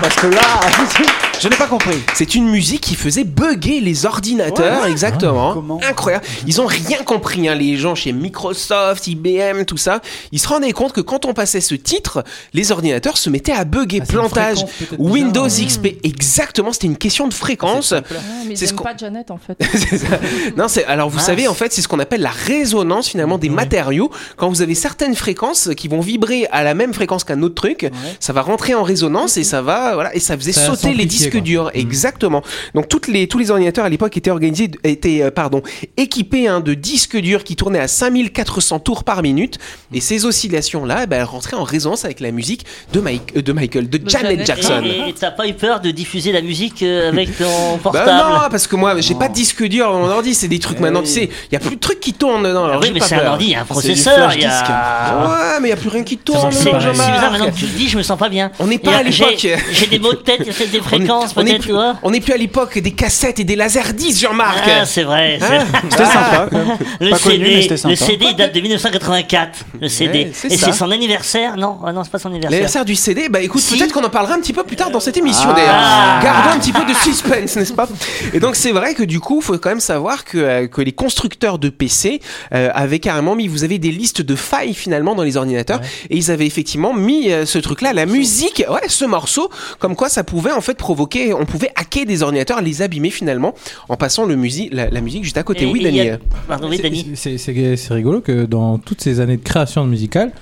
Parce 0.00 0.16
que 0.16 0.26
là, 0.26 0.40
je 1.40 1.48
n'ai 1.48 1.56
pas 1.56 1.66
compris. 1.66 1.96
C'est 2.14 2.34
une 2.34 2.48
musique 2.48 2.80
qui 2.82 2.94
faisait 2.94 3.24
bugger 3.24 3.80
les 3.80 4.04
ordinateurs, 4.06 4.82
Ouais. 4.82 4.90
exactement. 4.90 5.54
Comment 5.54 5.80
Incroyable. 5.88 6.24
Ils 6.46 6.60
ont 6.60 6.66
rien 6.66 6.98
compris, 7.04 7.48
hein, 7.48 7.54
les 7.54 7.76
gens 7.76 7.94
chez 7.94 8.12
Microsoft, 8.12 9.06
IBM, 9.06 9.64
tout 9.66 9.76
ça. 9.76 10.00
Ils 10.32 10.38
se 10.38 10.48
rendaient 10.48 10.72
compte 10.72 10.92
que 10.92 11.00
quand 11.00 11.24
on 11.24 11.32
passait 11.32 11.60
ce 11.60 11.74
titre, 11.74 12.24
les 12.52 12.72
ordinateurs 12.72 13.16
se 13.16 13.30
mettaient 13.30 13.52
à 13.52 13.64
bugger. 13.64 14.00
Ah, 14.02 14.06
Plantage, 14.06 14.64
Windows 14.98 15.44
bizarre, 15.44 15.66
XP, 15.68 15.86
exactement, 16.02 16.72
c'était 16.72 16.86
une 16.88 16.96
question 16.98 17.26
de 17.28 17.34
fréquence. 17.34 17.92
Ouais, 17.92 18.02
C'est 18.44 18.50
ils 18.50 18.58
ce 18.58 18.64
aiment 18.66 18.76
qu'on- 18.76 18.84
pas 18.84 18.96
Janet 18.96 19.30
en 19.30 19.38
fait. 19.38 19.58
Non, 20.56 20.68
c'est 20.68 20.84
alors 20.84 21.08
vous 21.08 21.18
Ah. 21.20 21.22
savez 21.26 21.48
en 21.48 21.54
fait 21.54 21.72
c'est 21.72 21.80
ce 21.82 21.88
qu'on 21.88 21.98
appelle 22.00 22.20
la 22.20 22.30
résonance 22.30 23.08
finalement 23.08 23.38
des 23.38 23.48
matériaux. 23.48 24.10
Quand 24.36 24.48
vous 24.48 24.62
avez 24.62 24.74
certaines 24.74 25.14
fréquences 25.14 25.70
qui 25.76 25.88
vont 25.88 26.00
vibrer 26.00 26.46
à 26.52 26.62
la 26.62 26.74
même 26.74 26.92
fréquence 26.94 27.24
qu'un 27.24 27.42
autre 27.42 27.54
truc, 27.54 27.90
ça 28.20 28.32
va 28.32 28.42
rentrer 28.42 28.74
en 28.74 28.82
résonance 28.82 29.36
et 29.36 29.44
ça 29.44 29.53
ça 29.54 29.62
va, 29.62 29.94
voilà, 29.94 30.12
et 30.16 30.18
ça 30.18 30.36
faisait 30.36 30.50
Ça 30.50 30.66
sauter 30.66 30.94
les 30.94 31.06
disques 31.06 31.30
quoi. 31.30 31.40
durs. 31.40 31.70
Exactement. 31.74 32.42
Donc 32.74 32.88
toutes 32.88 33.06
les 33.06 33.28
tous 33.28 33.38
les 33.38 33.52
ordinateurs 33.52 33.84
à 33.84 33.88
l'époque 33.88 34.16
étaient 34.16 34.32
organisés, 34.32 34.68
étaient 34.82 35.22
euh, 35.22 35.30
pardon 35.30 35.62
équipés 35.96 36.48
hein, 36.48 36.58
de 36.58 36.74
disques 36.74 37.16
durs 37.16 37.44
qui 37.44 37.54
tournaient 37.54 37.78
à 37.78 37.86
5400 37.86 38.80
tours 38.80 39.04
par 39.04 39.22
minute, 39.22 39.60
et 39.92 40.00
ces 40.00 40.24
oscillations 40.24 40.84
là, 40.84 41.06
ben, 41.06 41.18
elles 41.18 41.22
rentraient 41.24 41.56
en 41.56 41.62
résonance 41.62 42.04
avec 42.04 42.18
la 42.18 42.32
musique 42.32 42.66
de 42.92 42.98
Mike, 42.98 43.32
euh, 43.36 43.42
de 43.42 43.52
Michael, 43.52 43.88
de 43.88 44.00
Janet 44.04 44.44
Janet. 44.44 44.46
Jackson. 44.46 44.82
Et 45.06 45.12
t'as 45.12 45.30
pas 45.30 45.46
eu 45.46 45.54
peur 45.54 45.80
de 45.80 45.92
diffuser 45.92 46.32
la 46.32 46.42
musique 46.42 46.82
euh, 46.82 47.10
avec 47.10 47.38
ton 47.38 47.44
Bah 47.74 47.78
portable 47.84 48.10
non, 48.10 48.38
parce 48.50 48.66
que 48.66 48.74
moi 48.74 49.00
j'ai 49.00 49.14
pas 49.14 49.28
de 49.28 49.34
disque 49.34 49.62
dur 49.68 49.92
dans 49.92 50.00
mon 50.00 50.08
ordi, 50.08 50.34
c'est 50.34 50.48
des 50.48 50.58
trucs 50.58 50.80
maintenant, 50.80 51.02
tu 51.02 51.10
sais, 51.10 51.28
il 51.50 51.52
y 51.52 51.56
a 51.56 51.60
plus 51.60 51.76
de 51.76 51.80
trucs 51.80 52.00
qui 52.00 52.12
tournent 52.12 52.42
dedans. 52.42 52.64
Alors 52.64 52.80
Oui, 52.80 52.88
j'ai 52.88 52.94
mais 52.94 53.00
c'est 53.00 53.14
un 53.14 53.30
ordi, 53.30 53.44
il 53.44 53.50
y 53.52 53.54
a 53.54 53.60
un 53.60 53.64
processeur, 53.64 54.32
il 54.34 54.40
y 54.40 54.44
a. 54.44 55.28
Ouais, 55.28 55.60
mais 55.60 55.68
il 55.68 55.70
y 55.70 55.74
a 55.74 55.76
plus 55.76 55.90
rien 55.90 56.02
qui 56.02 56.16
tourne. 56.16 56.50
C'est 56.50 56.72
bizarre, 56.74 57.30
maintenant 57.30 57.46
que 57.46 57.56
tu 57.56 57.66
le 57.66 57.72
dis, 57.72 57.88
je 57.88 57.96
me 57.96 58.02
sens 58.02 58.18
pas 58.18 58.28
bien. 58.28 58.50
On 58.58 58.66
n'est 58.66 58.78
pas 58.78 58.96
à 58.96 59.02
l'époque. 59.04 59.43
J'ai- 59.48 59.56
J'ai 59.72 59.86
des 59.86 59.98
mots 60.04 60.12
de 60.12 60.18
tête, 60.18 60.38
il 60.40 60.46
y 60.46 60.50
a 60.50 60.52
peut-être 60.52 60.70
des 60.70 60.80
fréquences, 60.80 61.32
on 61.36 61.40
est 61.42 61.44
peut-être, 61.44 61.58
plus- 61.60 61.66
tu 61.68 61.72
vois. 61.72 61.96
On 62.02 62.10
n'est 62.10 62.20
plus 62.20 62.32
à 62.32 62.36
l'époque 62.36 62.78
des 62.78 62.90
cassettes 62.92 63.40
et 63.40 63.44
des 63.44 63.56
lasers 63.56 63.92
10, 63.94 64.20
Jean-Marc. 64.20 64.58
Ah, 64.66 64.84
c'est 64.86 65.02
vrai. 65.04 65.38
c'est- 65.40 65.56
Hein 65.56 65.64
C'était 65.90 66.04
sympa. 66.06 66.48
quand 66.50 66.58
même. 66.58 66.76
Le 67.00 67.10
Pas 67.10 67.18
connu, 67.18 67.38
mais 67.38 67.44
CD, 67.44 67.62
c'était 67.62 67.70
le 67.74 67.96
sympa. 67.96 67.96
CD 67.96 68.26
il 68.30 68.36
date 68.36 68.54
de 68.54 68.60
1984. 68.60 69.58
Le 69.80 69.88
CD. 69.88 70.30
c'est 70.34 70.52
Et 70.52 70.56
c'est 70.56 70.72
son 70.72 70.90
anniversaire 70.90 71.56
Non, 71.56 71.78
ah 71.86 71.92
non, 71.92 72.04
c'est 72.04 72.10
pas 72.10 72.18
son 72.18 72.28
anniversaire. 72.28 72.50
L'anniversaire 72.50 72.84
du 72.84 72.94
CD, 72.94 73.28
bah 73.28 73.40
écoute, 73.40 73.60
Si. 73.60 73.76
peut-être 73.76 73.92
qu'on 73.92 74.04
en 74.04 74.10
parlera 74.10 74.34
un 74.34 74.40
petit 74.40 74.52
peu 74.52 74.64
plus 74.64 74.76
tard 74.76 74.90
dans 74.90 75.00
cette 75.00 75.16
émission 75.16 75.48
Ah. 75.50 75.54
d'ailleurs. 75.54 76.22
Gardons 76.34 76.50
un 76.56 76.58
petit 76.58 76.72
peu 76.72 76.84
de 76.84 76.94
suspense, 76.94 77.56
n'est-ce 77.56 77.72
pas? 77.72 77.88
Et 78.32 78.40
donc 78.40 78.56
c'est 78.56 78.72
vrai 78.72 78.94
que 78.94 79.02
du 79.02 79.20
coup, 79.20 79.40
faut 79.40 79.58
quand 79.58 79.68
même 79.70 79.80
savoir 79.80 80.24
que, 80.24 80.38
euh, 80.38 80.66
que 80.66 80.80
les 80.80 80.92
constructeurs 80.92 81.58
de 81.58 81.68
PC 81.68 82.20
euh, 82.54 82.70
avaient 82.74 82.98
carrément 82.98 83.34
mis, 83.34 83.48
vous 83.48 83.64
avez 83.64 83.78
des 83.78 83.90
listes 83.90 84.22
de 84.22 84.34
failles 84.36 84.74
finalement 84.74 85.14
dans 85.14 85.22
les 85.22 85.36
ordinateurs, 85.36 85.80
et 86.10 86.16
ils 86.16 86.30
avaient 86.30 86.46
effectivement 86.46 86.92
mis 86.94 87.30
euh, 87.32 87.46
ce 87.46 87.58
truc-là, 87.58 87.92
la 87.92 88.06
musique, 88.06 88.64
ouais, 88.68 88.80
ce 88.88 89.04
morceau, 89.04 89.33
comme 89.78 89.96
quoi 89.96 90.08
ça 90.08 90.24
pouvait 90.24 90.52
en 90.52 90.60
fait 90.60 90.76
provoquer, 90.76 91.32
on 91.34 91.44
pouvait 91.46 91.70
hacker 91.76 92.06
des 92.06 92.22
ordinateurs, 92.22 92.60
les 92.62 92.82
abîmer 92.82 93.10
finalement, 93.10 93.54
en 93.88 93.96
passant 93.96 94.24
le 94.26 94.36
musi 94.36 94.68
la, 94.72 94.90
la 94.90 95.00
musique 95.00 95.24
juste 95.24 95.38
à 95.38 95.42
côté. 95.42 95.64
Et- 95.64 95.66
oui, 95.66 95.84
et 95.84 96.10
a-. 96.10 96.18
Pardon, 96.48 96.68
oui, 96.68 96.78
Dani. 96.80 97.12
C'est 97.14 97.88
rigolo 97.90 98.20
que 98.20 98.44
dans 98.44 98.78
toutes 98.78 99.00
ces 99.00 99.20
années 99.20 99.36
de 99.36 99.42
création 99.42 99.84
musicale, 99.84 100.32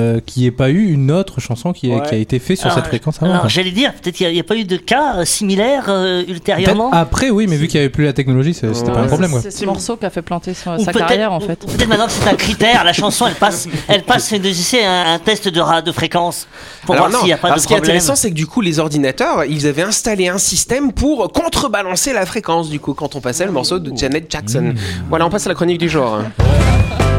euh, 0.00 0.20
qu'il 0.24 0.42
n'y 0.42 0.48
ait 0.48 0.52
pas 0.52 0.70
eu 0.70 0.90
une 0.90 1.10
autre 1.10 1.40
chanson 1.40 1.72
qui, 1.72 1.92
a- 1.92 1.96
Ouais. 1.96 2.08
qui 2.08 2.14
a 2.14 2.18
été 2.18 2.38
faite 2.38 2.58
sur 2.58 2.66
Alors, 2.66 2.78
cette 2.78 2.86
fréquence 2.86 3.22
avant. 3.22 3.32
Alors, 3.32 3.48
j'allais 3.48 3.70
dire, 3.70 3.92
peut-être 3.94 4.14
qu'il 4.14 4.30
n'y 4.32 4.40
a, 4.40 4.44
pas 4.44 4.56
eu 4.56 4.64
de 4.64 4.76
cas 4.76 5.16
euh, 5.18 5.24
similaires 5.24 5.86
euh, 5.88 6.22
ultérieurement. 6.28 6.90
après, 6.92 7.30
oui, 7.30 7.46
mais 7.48 7.56
vu 7.56 7.66
qu'il 7.68 7.78
n'y 7.80 7.84
avait 7.84 7.92
plus 7.92 8.04
la 8.04 8.12
technologie, 8.12 8.54
c'était 8.54 8.68
pas 8.90 9.00
un 9.00 9.06
problème. 9.06 9.32
C'est 9.42 9.50
ce 9.50 9.64
morceau 9.64 9.96
qui 9.96 10.06
a 10.06 10.10
fait 10.10 10.22
planter 10.22 10.54
son- 10.54 10.78
sa 10.78 10.92
carrière 10.92 11.32
en 11.32 11.40
fait. 11.40 11.56
Peut-être 11.60 11.88
maintenant 11.88 12.06
que 12.06 12.12
c'est 12.12 12.28
un 12.28 12.34
critère, 12.34 12.84
la 12.84 12.92
chanson 12.92 13.26
elle 13.26 13.34
passe, 13.34 13.68
elle 13.88 14.02
passe 14.02 14.32
de, 14.32 14.38
tu 14.38 14.54
sais, 14.54 14.84
un, 14.84 15.14
un 15.14 15.18
test 15.18 15.48
de, 15.48 15.92
fréquence 15.92 16.46
pour 16.84 16.94
Alors 16.94 17.08
voir 17.08 17.12
non, 17.12 17.18
s'il 17.20 17.26
n'y 17.28 17.32
a 17.32 17.38
pas 17.38 17.48
alors 17.48 17.56
de 17.56 17.62
ce 17.62 17.66
qui 17.66 17.74
est 17.74 17.78
intéressant, 17.78 18.14
c'est 18.16 18.30
que 18.30 18.34
du 18.34 18.46
coup, 18.46 18.60
les 18.60 18.78
ordinateurs, 18.78 19.44
ils 19.44 19.66
avaient 19.66 19.82
installé 19.82 20.28
un 20.28 20.38
système 20.38 20.92
pour 20.92 21.30
contrebalancer 21.32 22.12
la 22.12 22.24
fréquence, 22.26 22.68
du 22.68 22.80
coup, 22.80 22.94
quand 22.94 23.16
on 23.16 23.20
passait 23.20 23.46
le 23.46 23.52
morceau 23.52 23.78
de 23.78 23.96
Janet 23.96 24.30
Jackson. 24.30 24.74
Voilà, 25.08 25.26
on 25.26 25.30
passe 25.30 25.46
à 25.46 25.48
la 25.50 25.54
chronique 25.54 25.78
du 25.78 25.88
jour. 25.88 26.18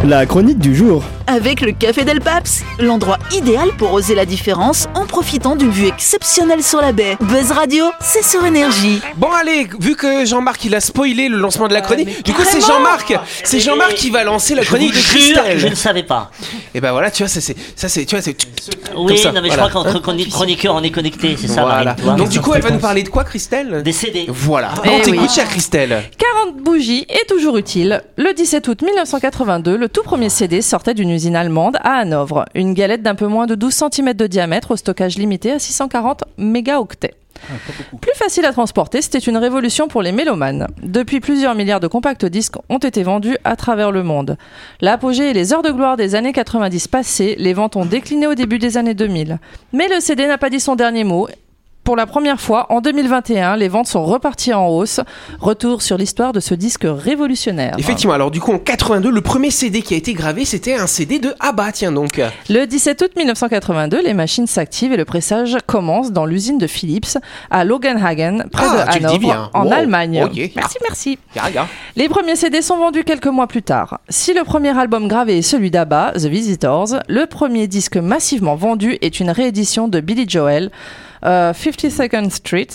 La 0.08 0.26
chronique 0.26 0.60
du 0.60 0.76
jour. 0.76 1.04
Avec 1.28 1.62
le 1.62 1.72
Café 1.74 2.04
Del 2.04 2.22
Paps, 2.22 2.64
l'endroit 2.80 3.20
idéal 3.36 3.70
pour 3.78 3.94
oser 3.94 4.16
la 4.16 4.26
différence 4.26 4.88
en 4.96 5.06
profitant 5.06 5.56
d'une 5.56 5.70
vue 5.70 5.86
exceptionnelle 5.88 6.64
sur 6.64 6.82
la 6.82 6.92
baie. 6.94 7.18
Buzz 7.22 7.52
Radio, 7.52 7.86
c'est 8.00 8.24
sur 8.24 8.44
énergie. 8.46 9.00
Bon, 9.18 9.28
allez, 9.32 9.68
vu 9.80 9.96
que 9.96 10.26
Jean-Marc, 10.26 10.66
il 10.66 10.74
a 10.74 10.80
spoilé 10.80 11.28
le 11.30 11.38
lancement 11.38 11.68
de 11.68 11.74
la 11.74 11.82
chronique, 11.82 12.08
mais 12.08 12.22
du 12.24 12.34
coup, 12.34 12.42
c'est 12.50 12.62
Jean-Marc, 12.62 13.14
c'est 13.44 13.60
Jean-Marc 13.60 13.94
qui 13.96 14.10
va 14.10 14.24
lancer 14.24 14.56
la 14.56 14.64
Je 14.64 14.68
chronique 14.70 14.94
vous 14.94 14.98
de 14.98 15.20
jure, 15.20 15.36
je 15.36 15.52
ne 15.52 15.56
Christelle. 15.58 15.76
savais 15.78 16.04
pas. 16.04 16.32
Et 16.74 16.82
ben 16.82 16.92
voilà, 16.94 17.12
tu 17.12 17.22
vois, 17.22 17.28
ça 17.30 17.42
c'est, 17.42 17.56
ça 17.76 17.90
c'est, 17.90 18.06
tu 18.06 18.16
vois, 18.16 18.24
c'est. 18.24 18.36
Oui, 18.96 19.18
ça, 19.18 19.32
non, 19.32 19.42
mais 19.42 19.50
voilà. 19.50 19.66
je 19.66 19.70
crois 19.70 19.84
qu'entre 19.84 20.00
chroni- 20.02 20.30
chroniqueurs, 20.30 20.74
on 20.76 20.82
est 20.82 20.90
connectés, 20.92 21.36
c'est 21.40 21.48
ça. 21.48 21.96
Donc 22.18 22.30
du 22.30 22.40
coup, 22.40 22.54
elle 22.56 22.62
va 22.64 22.72
nous 22.72 22.80
parler 22.80 23.04
de 23.04 23.10
quoi, 23.10 23.24
Christelle? 23.26 23.84
Des 23.84 23.92
CD. 23.92 24.26
Voilà. 24.30 24.72
Eh 24.86 24.90
on 24.90 25.00
t'écoute, 25.02 25.20
oui. 25.24 25.30
chère 25.30 25.48
Christelle. 25.50 26.04
40 26.18 26.58
bougies 26.64 27.06
est 27.10 27.28
toujours 27.30 27.58
utile. 27.58 28.02
Le 28.18 28.34
17 28.34 28.68
août 28.68 28.82
1982, 28.82 29.78
le 29.78 29.89
tout 29.90 30.04
premier 30.04 30.30
CD 30.30 30.62
sortait 30.62 30.94
d'une 30.94 31.10
usine 31.10 31.36
allemande 31.36 31.78
à 31.84 31.94
Hanovre. 31.96 32.46
Une 32.56 32.74
galette 32.74 33.02
d'un 33.02 33.16
peu 33.16 33.28
moins 33.28 33.48
de 33.48 33.56
12 33.56 33.84
cm 33.92 34.14
de 34.14 34.28
diamètre 34.28 34.72
au 34.72 34.76
stockage 34.78 35.18
limité 35.18 35.52
à 35.52 35.60
640 35.60 36.24
mégaoctets. 36.38 37.16
Plus 38.02 38.16
facile 38.16 38.46
à 38.46 38.52
transporter, 38.52 39.02
c'était 39.02 39.18
une 39.18 39.38
révolution 39.38 39.88
pour 39.88 40.02
les 40.02 40.12
mélomanes. 40.12 40.68
Depuis, 40.84 41.20
plusieurs 41.20 41.56
milliards 41.56 41.80
de 41.80 41.88
compacts 41.88 42.26
disques 42.26 42.58
ont 42.68 42.78
été 42.78 43.04
vendus 43.04 43.38
à 43.44 43.56
travers 43.56 43.92
le 43.92 44.04
monde. 44.04 44.38
L'apogée 44.82 45.30
et 45.30 45.34
les 45.34 45.54
heures 45.54 45.64
de 45.64 45.72
gloire 45.72 45.98
des 45.98 46.16
années 46.16 46.34
90 46.34 46.88
passées, 46.90 47.36
les 47.40 47.54
ventes 47.54 47.76
ont 47.76 47.86
décliné 47.86 48.28
au 48.28 48.36
début 48.36 48.60
des 48.60 48.78
années 48.78 48.94
2000. 48.94 49.40
Mais 49.74 49.88
le 49.88 50.00
CD 50.00 50.28
n'a 50.28 50.38
pas 50.38 50.50
dit 50.50 50.60
son 50.60 50.76
dernier 50.76 51.04
mot. 51.04 51.28
Pour 51.90 51.96
la 51.96 52.06
première 52.06 52.40
fois, 52.40 52.68
en 52.70 52.82
2021, 52.82 53.56
les 53.58 53.68
ventes 53.68 53.88
sont 53.88 54.06
reparties 54.06 54.54
en 54.54 54.68
hausse. 54.68 55.00
Retour 55.42 55.82
sur 55.82 55.98
l'histoire 55.98 56.34
de 56.34 56.40
ce 56.40 56.54
disque 56.54 56.86
révolutionnaire. 56.86 57.74
Effectivement, 57.80 58.14
alors 58.14 58.30
du 58.30 58.40
coup, 58.40 58.52
en 58.54 58.60
82, 58.60 59.10
le 59.10 59.22
premier 59.22 59.50
CD 59.50 59.82
qui 59.82 59.96
a 59.96 59.98
été 59.98 60.14
gravé, 60.14 60.46
c'était 60.46 60.76
un 60.76 60.86
CD 60.86 61.18
de 61.18 61.34
Abba, 61.40 61.72
tiens 61.72 61.92
donc. 61.92 62.22
Le 62.48 62.66
17 62.68 63.02
août 63.02 63.12
1982, 63.18 64.04
les 64.04 64.14
machines 64.14 64.46
s'activent 64.46 64.94
et 64.94 64.98
le 64.98 65.06
pressage 65.06 65.58
commence 65.66 66.12
dans 66.12 66.28
l'usine 66.28 66.60
de 66.60 66.68
Philips 66.68 67.18
à 67.50 67.64
Loganhagen, 67.64 68.44
près 68.52 68.68
Ah, 68.70 68.86
de. 68.86 69.06
Hanovre, 69.08 69.50
en 69.56 69.66
Wow. 69.66 69.74
Allemagne. 69.74 70.30
Merci, 70.56 70.78
merci. 70.88 71.18
Regarde. 71.44 71.68
Les 71.96 72.08
premiers 72.08 72.36
CD 72.36 72.62
sont 72.62 72.78
vendus 72.78 73.04
quelques 73.04 73.26
mois 73.26 73.48
plus 73.48 73.64
tard. 73.64 74.00
Si 74.10 74.36
le 74.36 74.44
premier 74.44 74.78
album 74.78 75.08
gravé 75.08 75.40
est 75.40 75.42
celui 75.42 75.72
d'ABBA, 75.72 76.12
The 76.18 76.26
Visitors, 76.28 77.00
le 77.08 77.26
premier 77.26 77.66
disque 77.66 77.98
massivement 77.98 78.56
vendu 78.56 79.00
est 79.02 79.20
une 79.20 79.32
réédition 79.32 79.88
de 79.88 80.00
Billy 80.02 80.26
Joel, 80.30 80.70
euh, 81.26 81.54
52nd 81.54 82.30
Street, 82.30 82.68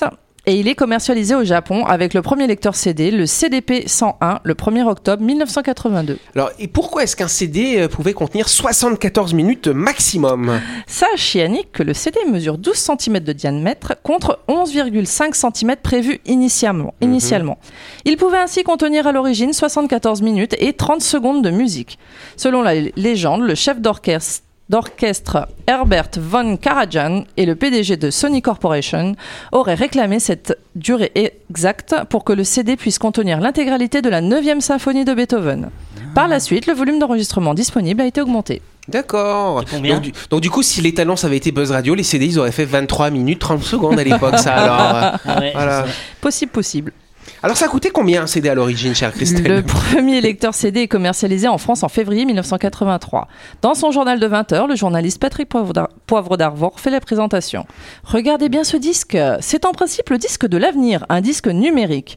et 0.46 0.56
il 0.56 0.68
est 0.68 0.74
commercialisé 0.74 1.34
au 1.34 1.42
Japon 1.42 1.86
avec 1.86 2.12
le 2.12 2.20
premier 2.20 2.46
lecteur 2.46 2.74
CD, 2.74 3.10
le 3.10 3.24
CDP 3.24 3.84
101, 3.86 4.40
le 4.42 4.52
1er 4.52 4.84
octobre 4.86 5.22
1982. 5.22 6.18
Alors, 6.34 6.50
et 6.58 6.68
pourquoi 6.68 7.02
est-ce 7.02 7.16
qu'un 7.16 7.28
CD 7.28 7.78
euh, 7.78 7.88
pouvait 7.88 8.12
contenir 8.12 8.46
74 8.46 9.32
minutes 9.32 9.68
maximum? 9.68 10.60
Sache, 10.86 11.36
Yannick, 11.36 11.72
que 11.72 11.82
le 11.82 11.94
CD 11.94 12.20
mesure 12.30 12.58
12 12.58 12.76
cm 12.76 13.20
de 13.20 13.32
diamètre 13.32 13.94
contre 14.02 14.38
11,5 14.48 15.32
cm 15.32 15.76
prévus 15.82 16.20
initialement. 16.26 16.92
initialement. 17.00 17.58
Il 18.04 18.18
pouvait 18.18 18.38
ainsi 18.38 18.64
contenir 18.64 19.06
à 19.06 19.12
l'origine 19.12 19.54
74 19.54 20.20
minutes 20.20 20.56
et 20.58 20.74
30 20.74 21.00
secondes 21.00 21.42
de 21.42 21.50
musique. 21.50 21.98
Selon 22.36 22.60
la 22.60 22.74
légende, 22.74 23.42
le 23.42 23.54
chef 23.54 23.80
d'orchestre 23.80 24.43
d'orchestre 24.70 25.48
Herbert 25.66 26.10
von 26.18 26.56
Karajan 26.56 27.24
et 27.36 27.46
le 27.46 27.54
PDG 27.54 27.96
de 27.96 28.10
Sony 28.10 28.40
Corporation 28.42 29.14
auraient 29.52 29.74
réclamé 29.74 30.20
cette 30.20 30.58
durée 30.74 31.12
exacte 31.14 31.94
pour 32.08 32.24
que 32.24 32.32
le 32.32 32.44
CD 32.44 32.76
puisse 32.76 32.98
contenir 32.98 33.40
l'intégralité 33.40 34.00
de 34.02 34.08
la 34.08 34.22
9e 34.22 34.60
symphonie 34.60 35.04
de 35.04 35.12
Beethoven. 35.14 35.70
Par 36.14 36.28
la 36.28 36.40
suite, 36.40 36.66
le 36.66 36.72
volume 36.74 36.98
d'enregistrement 36.98 37.54
disponible 37.54 38.00
a 38.00 38.06
été 38.06 38.20
augmenté. 38.20 38.62
D'accord. 38.88 39.64
Donc, 39.64 40.00
du, 40.02 40.12
donc 40.30 40.40
du 40.40 40.50
coup, 40.50 40.62
si 40.62 40.80
les 40.82 40.92
talents 40.92 41.16
ça 41.16 41.26
avait 41.26 41.38
été 41.38 41.52
Buzz 41.52 41.70
Radio, 41.70 41.94
les 41.94 42.02
CD 42.02 42.26
ils 42.26 42.38
auraient 42.38 42.52
fait 42.52 42.66
23 42.66 43.10
minutes 43.10 43.38
30 43.40 43.62
secondes 43.62 43.98
à 43.98 44.04
l'époque, 44.04 44.38
ça 44.38 44.54
alors. 44.56 45.18
euh, 45.26 45.40
Ouais, 45.40 45.52
voilà. 45.54 45.84
Possible, 46.20 46.52
possible. 46.52 46.92
Alors 47.44 47.58
ça 47.58 47.68
coûtait 47.68 47.90
combien 47.90 48.22
un 48.22 48.26
CD 48.26 48.48
à 48.48 48.54
l'origine, 48.54 48.94
chère 48.94 49.12
Christelle 49.12 49.56
Le 49.56 49.62
premier 49.62 50.22
lecteur 50.22 50.54
CD 50.54 50.80
est 50.80 50.88
commercialisé 50.88 51.46
en 51.46 51.58
France 51.58 51.82
en 51.82 51.90
février 51.90 52.24
1983. 52.24 53.28
Dans 53.60 53.74
son 53.74 53.90
journal 53.90 54.18
de 54.18 54.26
20 54.26 54.52
heures, 54.54 54.66
le 54.66 54.74
journaliste 54.76 55.20
Patrick 55.20 55.46
Poivre 55.50 55.74
d'Ar- 55.74 55.90
Poivre 56.06 56.38
d'Arvor 56.38 56.80
fait 56.80 56.88
la 56.88 57.00
présentation. 57.00 57.66
Regardez 58.02 58.48
bien 58.48 58.64
ce 58.64 58.78
disque. 58.78 59.18
C'est 59.40 59.66
en 59.66 59.72
principe 59.72 60.08
le 60.08 60.16
disque 60.16 60.46
de 60.46 60.56
l'avenir, 60.56 61.04
un 61.10 61.20
disque 61.20 61.48
numérique. 61.48 62.16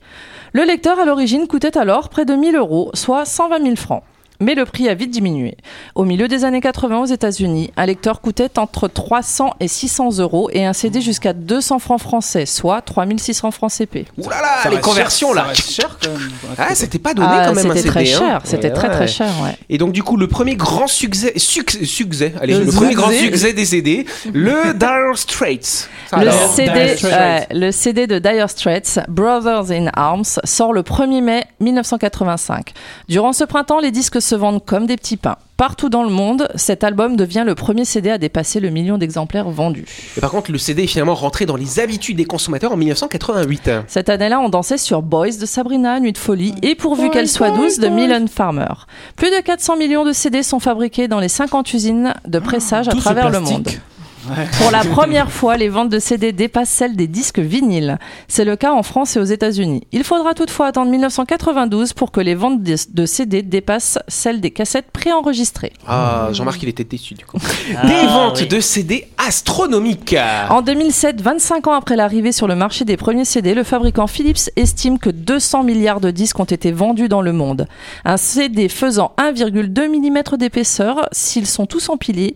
Le 0.53 0.63
lecteur 0.63 0.97
à 0.97 1.03
l'origine 1.03 1.45
coûtait 1.45 1.77
alors 1.77 2.07
près 2.07 2.23
de 2.23 2.33
1000 2.33 2.55
euros, 2.55 2.89
soit 2.93 3.25
120 3.25 3.63
000 3.63 3.75
francs. 3.75 4.03
Mais 4.39 4.53
le 4.55 4.65
prix 4.65 4.87
a 4.87 4.93
vite 4.93 5.09
diminué. 5.11 5.57
Au 5.95 6.03
milieu 6.05 6.27
des 6.27 6.45
années 6.45 6.61
80 6.61 6.99
aux 6.99 7.05
États-Unis, 7.05 7.71
un 7.75 7.85
lecteur 7.87 8.21
coûtait 8.21 8.59
entre 8.59 8.87
300 8.87 9.55
et 9.59 9.67
600 9.67 10.19
euros 10.19 10.49
et 10.53 10.63
un 10.65 10.73
CD 10.73 11.01
jusqu'à 11.01 11.33
200 11.33 11.79
francs 11.79 11.99
français, 12.01 12.45
soit 12.45 12.81
3600 12.81 13.51
francs 13.51 13.71
CP. 13.71 14.05
Ouh 14.17 14.29
là 14.29 14.41
là, 14.41 14.47
Ça 14.63 14.69
les 14.69 14.79
conversions 14.79 15.33
cher, 15.33 15.45
là. 15.47 15.53
Cher 15.53 15.97
quand 16.01 16.09
même. 16.11 16.29
Ah, 16.57 16.75
c'était 16.75 16.99
pas 16.99 17.13
donné 17.15 17.27
Ah, 17.31 17.45
quand 17.47 17.55
même 17.55 17.65
un 17.71 17.75
c'était 17.75 17.79
CD. 17.79 17.89
très 17.89 18.13
hein. 18.13 18.17
cher, 18.19 18.41
c'était 18.43 18.67
Ouais, 18.67 18.73
très 18.73 18.87
ouais. 18.89 18.93
très 18.95 19.07
cher, 19.07 19.29
ouais. 19.43 19.57
Et 19.69 19.77
donc 19.79 19.91
du 19.91 20.03
coup, 20.03 20.17
le 20.17 20.27
premier 20.27 20.55
grand 20.55 20.87
succès, 20.87 21.33
succès, 21.37 21.85
succès 21.85 22.33
allez, 22.39 22.53
Le 22.59 22.65
le, 22.65 22.71
premier 22.71 22.93
grand 22.93 23.09
succès. 23.09 23.25
succès 23.25 23.53
des 23.53 23.65
CD, 23.65 24.05
le 24.33 24.73
Dire 24.77 25.17
Straits. 25.17 25.89
Le 26.13 26.31
CD, 26.53 26.71
Dire 26.73 26.97
Straits. 26.97 27.11
ouais, 27.13 27.47
le 27.51 27.71
CD 27.71 28.05
de 28.07 28.19
Dire 28.19 28.49
Straits, 28.49 28.99
Brothers 29.07 29.71
in 29.71 29.87
Arms, 29.95 30.23
sort 30.43 30.73
le 30.73 30.81
1er 30.83 31.21
mai 31.21 31.43
1985. 31.59 32.73
Durant 33.09 33.33
ce 33.33 33.43
printemps, 33.43 33.79
les 33.79 33.91
disques 33.91 34.21
se 34.27 34.35
vendent 34.35 34.63
comme 34.63 34.85
des 34.85 34.97
petits 34.97 35.17
pains. 35.17 35.37
Partout 35.55 35.89
dans 35.89 36.03
le 36.03 36.09
monde, 36.09 36.49
cet 36.53 36.83
album 36.83 37.15
devient 37.15 37.43
le 37.45 37.55
premier 37.55 37.83
CD 37.83 38.11
à 38.11 38.19
dépasser 38.19 38.59
le 38.59 38.69
million 38.69 38.99
d'exemplaires 38.99 39.49
vendus. 39.49 39.85
Et 40.15 40.21
par 40.21 40.29
contre, 40.29 40.51
le 40.51 40.59
CD 40.59 40.83
est 40.83 40.87
finalement 40.87 41.15
rentré 41.15 41.47
dans 41.47 41.55
les 41.55 41.79
habitudes 41.79 42.17
des 42.17 42.25
consommateurs 42.25 42.73
en 42.73 42.77
1988. 42.77 43.71
Cette 43.87 44.09
année-là, 44.09 44.39
on 44.39 44.49
dansait 44.49 44.77
sur 44.77 45.01
Boys 45.01 45.37
de 45.41 45.45
Sabrina, 45.47 45.99
Nuit 45.99 46.13
de 46.13 46.17
folie, 46.17 46.53
et 46.61 46.75
pourvu 46.75 47.09
qu'elle 47.09 47.27
soit 47.27 47.51
douce 47.51 47.79
de 47.79 47.87
Mylène 47.87 48.27
Farmer. 48.27 48.67
Plus 49.15 49.31
de 49.31 49.41
400 49.41 49.77
millions 49.77 50.05
de 50.05 50.11
CD 50.11 50.43
sont 50.43 50.59
fabriqués 50.59 51.07
dans 51.07 51.19
les 51.19 51.29
50 51.29 51.73
usines 51.73 52.13
de 52.27 52.39
pressage 52.39 52.87
à 52.87 52.91
Tout 52.91 52.97
ce 52.97 53.03
travers 53.03 53.31
le 53.31 53.39
plastique. 53.39 53.79
Pour 54.61 54.71
la 54.71 54.83
première 54.83 55.31
fois, 55.31 55.57
les 55.57 55.69
ventes 55.69 55.89
de 55.89 55.99
CD 55.99 56.31
dépassent 56.31 56.69
celles 56.69 56.95
des 56.95 57.07
disques 57.07 57.39
vinyles. 57.39 57.97
C'est 58.27 58.45
le 58.45 58.55
cas 58.55 58.71
en 58.73 58.83
France 58.83 59.15
et 59.15 59.19
aux 59.19 59.23
États-Unis. 59.23 59.83
Il 59.91 60.03
faudra 60.03 60.33
toutefois 60.33 60.67
attendre 60.67 60.91
1992 60.91 61.93
pour 61.93 62.11
que 62.11 62.19
les 62.21 62.35
ventes 62.35 62.63
de 62.63 62.75
de 62.89 63.05
CD 63.05 63.41
dépassent 63.41 63.99
celles 64.07 64.41
des 64.41 64.51
cassettes 64.51 64.91
préenregistrées. 64.91 65.73
Ah, 65.87 66.29
Jean-Marc, 66.31 66.61
il 66.63 66.69
était 66.69 66.83
déçu 66.83 67.13
du 67.13 67.25
coup. 67.25 67.37
Ah, 67.75 67.87
Des 67.87 68.07
ventes 68.07 68.39
oui. 68.41 68.47
de 68.47 68.59
CD 68.59 69.07
astronomiques. 69.17 70.15
En 70.49 70.61
2007, 70.61 71.21
25 71.21 71.67
ans 71.67 71.73
après 71.73 71.95
l'arrivée 71.95 72.31
sur 72.31 72.47
le 72.47 72.55
marché 72.55 72.85
des 72.85 72.97
premiers 72.97 73.25
CD, 73.25 73.53
le 73.53 73.63
fabricant 73.63 74.07
Philips 74.07 74.49
estime 74.55 74.99
que 74.99 75.09
200 75.09 75.63
milliards 75.63 76.01
de 76.01 76.11
disques 76.11 76.39
ont 76.39 76.43
été 76.45 76.71
vendus 76.71 77.07
dans 77.07 77.21
le 77.21 77.33
monde. 77.33 77.67
Un 78.03 78.17
CD 78.17 78.67
faisant 78.67 79.13
1,2 79.17 79.87
mm 79.87 80.37
d'épaisseur, 80.37 81.07
s'ils 81.11 81.47
sont 81.47 81.65
tous 81.65 81.89
empilés, 81.89 82.35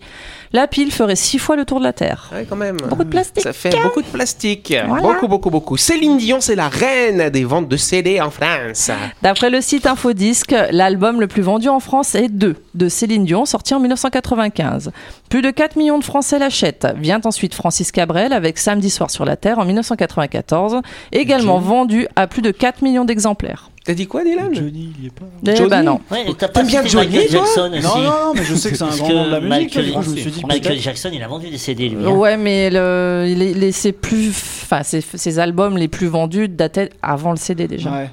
la 0.54 0.68
pile 0.68 0.92
ferait 0.92 1.16
6 1.16 1.40
fois 1.40 1.56
le 1.56 1.66
tour 1.66 1.80
de 1.82 1.86
la 1.86 1.94
Terre. 1.94 2.30
Ouais, 2.34 2.46
quand 2.50 2.56
même. 2.56 2.78
Beaucoup 2.78 3.04
de 3.04 3.10
plastique. 3.10 3.44
Ça 3.44 3.54
fait 3.54 3.72
beaucoup 3.84 4.02
de 4.02 4.08
plastique. 4.08 4.74
Voilà. 4.88 5.02
Beaucoup, 5.04 5.28
beaucoup, 5.28 5.50
beaucoup. 5.50 5.78
Céline 5.78 6.18
Dion, 6.18 6.40
c'est 6.40 6.56
la 6.56 6.70
reine 6.70 7.30
des 7.30 7.44
ventes 7.44 7.68
de 7.68 7.78
CD 7.78 8.22
en 8.22 8.30
France. 8.30 8.90
D'après 9.22 9.50
le 9.50 9.60
site 9.62 9.86
Infodisc, 9.86 10.56
l'album 10.72 11.20
le 11.20 11.28
plus 11.28 11.42
vendu 11.42 11.68
en 11.68 11.80
France 11.80 12.16
est 12.16 12.30
2 12.30 12.56
de 12.74 12.90
Céline 12.90 13.26
Dion, 13.26 13.46
sorti 13.46 13.74
en 13.74 13.80
1995. 13.80 14.92
Plus 15.30 15.42
de 15.42 15.50
4 15.50 15.76
millions 15.76 16.00
de 16.00 16.04
Français 16.04 16.40
l'achètent. 16.40 16.88
Vient 16.98 17.22
ensuite 17.24 17.56
Francis 17.56 17.92
Cabrel 17.92 18.34
avec 18.34 18.58
Samedi 18.58 18.90
soir 18.90 19.10
sur 19.10 19.26
la 19.26 19.36
Terre 19.36 19.60
en 19.60 19.66
1994, 19.66 20.82
également 21.12 21.60
vendu 21.60 22.08
à 22.16 22.28
plus 22.28 22.42
de 22.42 22.52
4 22.52 22.82
millions 22.84 23.06
d'exemplaires. 23.06 23.71
T'as 23.84 23.94
dit 23.96 24.06
quoi, 24.06 24.24
Dylan? 24.24 24.54
Johnny, 24.54 24.94
il 25.00 25.04
y 25.06 25.08
est 25.08 25.10
pas. 25.10 25.26
Eh 25.48 25.56
Johnny? 25.56 25.70
ben 25.70 25.82
non. 25.84 26.00
Ouais, 26.12 26.30
et 26.30 26.34
t'as 26.36 26.48
pas 26.48 26.60
T'aimes 26.60 26.68
bien 26.68 26.84
cité 26.84 26.92
Johnny, 26.92 27.08
Michael 27.18 27.28
toi? 27.30 27.40
Jackson 27.46 27.72
aussi. 27.74 27.82
Non, 27.84 28.02
non, 28.04 28.34
mais 28.36 28.44
je 28.44 28.56
sais 28.56 28.70
que 28.70 28.76
c'est 28.78 28.84
un 28.84 28.88
Parce 28.88 29.00
grand 29.00 29.08
que 29.08 29.14
nom 29.14 29.26
de 29.26 29.32
la 29.32 29.40
musique. 29.42 29.50
Michael- 29.76 29.86
du 29.86 29.92
coup, 29.94 30.02
je 30.04 30.10
me 30.12 30.16
suis 30.18 30.32
dit 30.32 30.42
Michael 30.46 30.62
peut-être. 30.62 30.82
Jackson, 30.84 31.10
il 31.12 31.24
a 31.24 31.28
vendu 31.28 31.50
des 31.50 31.58
CD 31.58 31.90
lui. 31.90 32.06
hein. 32.06 32.10
Ouais, 32.12 32.38
mais 32.38 32.70
le, 32.70 33.24
les, 33.28 33.54
les- 33.56 33.72
ses 33.72 33.92
plus, 33.92 34.30
enfin, 34.30 34.84
ses, 34.84 35.02
ses 35.02 35.40
albums 35.40 35.78
les 35.78 35.88
plus 35.88 36.06
vendus 36.08 36.48
dataient 36.48 36.92
avant 37.02 37.32
le 37.32 37.38
CD 37.38 37.68
déjà. 37.68 37.90
Ouais. 37.92 38.10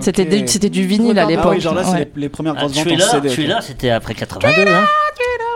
C'était 0.00 0.22
Ok. 0.42 0.48
c'était 0.48 0.70
du 0.70 0.84
vinyle 0.86 1.18
à 1.18 1.22
Ah 1.24 1.26
l'époque. 1.26 1.52
oui, 1.54 1.60
genre 1.60 1.74
là, 1.74 1.82
c'est 1.84 1.92
Ouais. 1.92 2.08
les, 2.16 2.22
les 2.22 2.28
premières 2.28 2.54
Ah, 2.56 2.60
grosses 2.66 2.72
ventes 2.76 2.80
en 2.86 2.88
Thriller, 2.90 3.10
CD. 3.10 3.28
ok. 3.28 3.34
Thriller, 3.34 3.62
c'était 3.62 3.90
après 3.90 4.14
82. 4.14 4.62
Hein. 4.68 4.84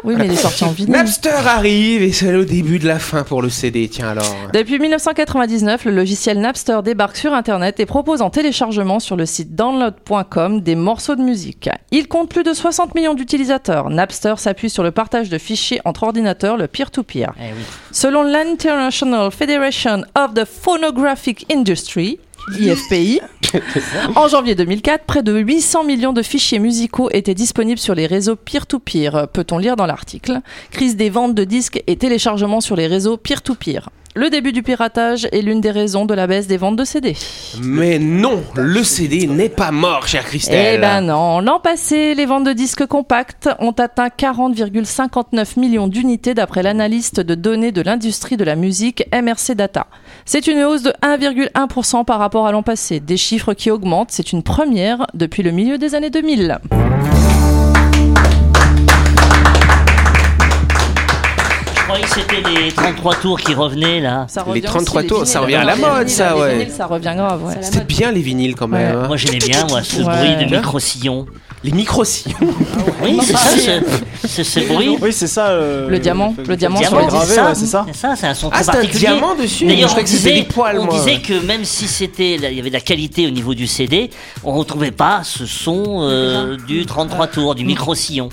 Oui, 0.04 0.14
mais 0.16 0.26
il 0.26 0.32
est 0.32 0.36
sorti 0.36 0.64
en 0.64 0.70
vinyle. 0.70 0.92
Napster 0.92 1.46
arrive 1.46 2.02
et 2.02 2.12
c'est 2.12 2.32
le 2.32 2.44
début 2.44 2.78
de 2.78 2.86
la 2.86 2.98
fin 2.98 3.22
pour 3.22 3.42
le 3.42 3.48
CD. 3.48 3.88
Tiens 3.88 4.10
alors. 4.10 4.34
Depuis 4.52 4.78
1999, 4.78 5.84
le 5.86 5.92
logiciel 5.92 6.40
Napster 6.40 6.80
débarque 6.84 7.16
sur 7.16 7.32
Internet 7.34 7.80
et 7.80 7.86
propose 7.86 8.22
en 8.22 8.30
téléchargement 8.30 9.00
sur 9.00 9.16
le 9.16 9.26
site 9.26 9.54
download.com 9.54 10.60
des 10.60 10.74
morceaux 10.74 11.16
de 11.16 11.22
musique. 11.22 11.68
Il 11.90 12.08
compte 12.08 12.28
plus 12.28 12.42
de 12.42 12.52
60 12.52 12.94
millions 12.94 13.14
d'utilisateurs. 13.14 13.90
Napster 13.90 14.34
s'appuie 14.38 14.70
sur 14.70 14.82
le 14.82 14.90
partage 14.90 15.28
de 15.28 15.38
fichiers 15.38 15.80
entre 15.84 16.04
ordinateurs, 16.04 16.56
le 16.56 16.66
peer-to-peer. 16.66 17.32
Eh 17.38 17.52
oui. 17.56 17.62
Selon 17.90 18.22
l'International 18.22 19.30
Federation 19.30 20.02
of 20.14 20.34
the 20.34 20.44
Phonographic 20.44 21.46
Industry, 21.52 22.18
IFPI, 22.54 23.20
en 24.14 24.28
janvier 24.28 24.54
2004, 24.54 25.04
près 25.04 25.22
de 25.22 25.36
800 25.36 25.84
millions 25.84 26.12
de 26.12 26.22
fichiers 26.22 26.58
musicaux 26.58 27.08
étaient 27.12 27.34
disponibles 27.34 27.78
sur 27.78 27.94
les 27.94 28.06
réseaux 28.06 28.36
peer-to-peer, 28.36 29.28
peut-on 29.32 29.58
lire 29.58 29.76
dans 29.76 29.86
l'article? 29.86 30.40
Crise 30.70 30.96
des 30.96 31.10
ventes 31.10 31.34
de 31.34 31.44
disques 31.44 31.82
et 31.86 31.96
téléchargements 31.96 32.60
sur 32.60 32.76
les 32.76 32.86
réseaux 32.86 33.16
peer-to-peer. 33.16 33.90
Le 34.16 34.30
début 34.30 34.52
du 34.52 34.62
piratage 34.62 35.28
est 35.30 35.42
l'une 35.42 35.60
des 35.60 35.70
raisons 35.70 36.06
de 36.06 36.14
la 36.14 36.26
baisse 36.26 36.46
des 36.46 36.56
ventes 36.56 36.76
de 36.76 36.84
CD. 36.84 37.14
Mais 37.60 37.98
non, 37.98 38.42
le 38.54 38.82
CD 38.82 39.26
n'est 39.26 39.50
pas 39.50 39.72
mort, 39.72 40.08
chère 40.08 40.24
Christelle. 40.24 40.76
Eh 40.76 40.78
ben 40.78 41.02
non, 41.02 41.40
l'an 41.40 41.60
passé, 41.60 42.14
les 42.14 42.24
ventes 42.24 42.44
de 42.44 42.54
disques 42.54 42.86
compacts 42.86 43.50
ont 43.58 43.72
atteint 43.72 44.08
40,59 44.08 45.60
millions 45.60 45.86
d'unités 45.86 46.32
d'après 46.32 46.62
l'analyste 46.62 47.20
de 47.20 47.34
données 47.34 47.72
de 47.72 47.82
l'industrie 47.82 48.38
de 48.38 48.44
la 48.44 48.56
musique 48.56 49.04
MRC 49.12 49.54
Data. 49.54 49.86
C'est 50.24 50.46
une 50.46 50.64
hausse 50.64 50.82
de 50.82 50.94
1,1% 51.02 52.06
par 52.06 52.18
rapport 52.18 52.35
à 52.44 52.52
l'an 52.52 52.62
passé, 52.62 53.00
des 53.00 53.16
chiffres 53.16 53.54
qui 53.54 53.70
augmentent, 53.70 54.10
c'est 54.10 54.32
une 54.32 54.42
première 54.42 55.06
depuis 55.14 55.42
le 55.42 55.52
milieu 55.52 55.78
des 55.78 55.94
années 55.94 56.10
2000. 56.10 56.58
Je 61.74 61.82
croyais 61.88 62.02
que 62.04 62.10
c'était 62.10 62.40
les 62.50 62.72
33 62.72 63.14
tours 63.16 63.40
qui 63.40 63.54
revenaient 63.54 64.00
là. 64.00 64.26
Ça 64.28 64.42
Les 64.44 64.50
revient 64.50 64.62
33 64.62 65.00
aussi, 65.00 65.08
tours, 65.08 65.18
vinyles. 65.18 65.32
ça 65.32 65.40
revient 65.40 65.54
à 65.54 65.64
la 65.64 65.74
Les 65.76 65.80
mode, 65.80 65.90
vinyles, 65.92 66.10
ça, 66.10 66.34
les 66.34 66.40
ouais. 66.40 66.52
vinyles, 66.58 66.70
ça 66.72 66.86
revient 66.86 67.12
grave, 67.16 67.44
ouais. 67.44 67.54
C'était 67.60 67.84
bien 67.84 68.10
les 68.12 68.20
vinyles 68.22 68.56
quand 68.56 68.68
même. 68.68 68.96
hein. 68.96 69.06
Moi 69.06 69.16
j'aimais 69.16 69.38
bien 69.38 69.64
moi 69.68 69.82
ce 69.82 70.02
Ouais. 70.02 70.34
bruit 70.34 70.46
de 70.46 70.56
micro-sillon. 70.56 71.26
Les 71.66 71.72
micro-sillons. 71.72 72.36
Oui, 73.02 73.18
c'est 73.24 73.32
ça, 73.32 73.50
ce, 74.22 74.28
ce, 74.28 74.42
ce 74.44 74.60
bruit. 74.60 74.96
Oui, 75.02 75.12
c'est 75.12 75.26
ça. 75.26 75.48
euh, 75.48 75.88
Le 75.88 75.98
diamant, 75.98 76.32
le 76.46 76.56
diamant 76.56 76.76
sur 76.78 76.86
sur 76.88 76.96
le 76.98 77.02
le 77.02 77.08
gravé, 77.08 77.34
ouais, 77.36 77.54
c'est 77.54 77.66
ça. 77.66 77.84
C'est 77.88 77.96
ça, 77.96 78.14
c'est 78.16 78.26
un 78.28 78.34
son 78.34 78.48
Ah, 78.52 78.54
très 78.54 78.62
c'est 78.64 78.70
un 78.70 78.72
particulier. 78.74 79.00
diamant 79.00 79.34
dessus 79.34 79.64
Je 79.64 79.68
D'ailleurs, 79.70 79.86
on, 79.88 79.88
croyais 79.88 80.04
que 80.04 80.10
c'était 80.10 80.30
disait, 80.30 80.42
des 80.42 80.48
poils, 80.48 80.78
on 80.78 80.84
moi. 80.84 80.94
disait 80.94 81.18
que 81.18 81.44
même 81.44 81.64
si 81.64 81.88
c'était, 81.88 82.36
il 82.36 82.42
y 82.54 82.60
avait 82.60 82.68
de 82.68 82.74
la 82.74 82.80
qualité 82.80 83.26
au 83.26 83.30
niveau 83.30 83.54
du 83.54 83.66
CD, 83.66 84.10
on 84.44 84.52
retrouvait 84.52 84.92
pas 84.92 85.22
ce 85.24 85.44
son 85.44 85.82
euh, 86.02 86.56
du 86.68 86.86
33 86.86 87.26
tours, 87.26 87.54
du 87.56 87.64
micro-sillon. 87.64 88.28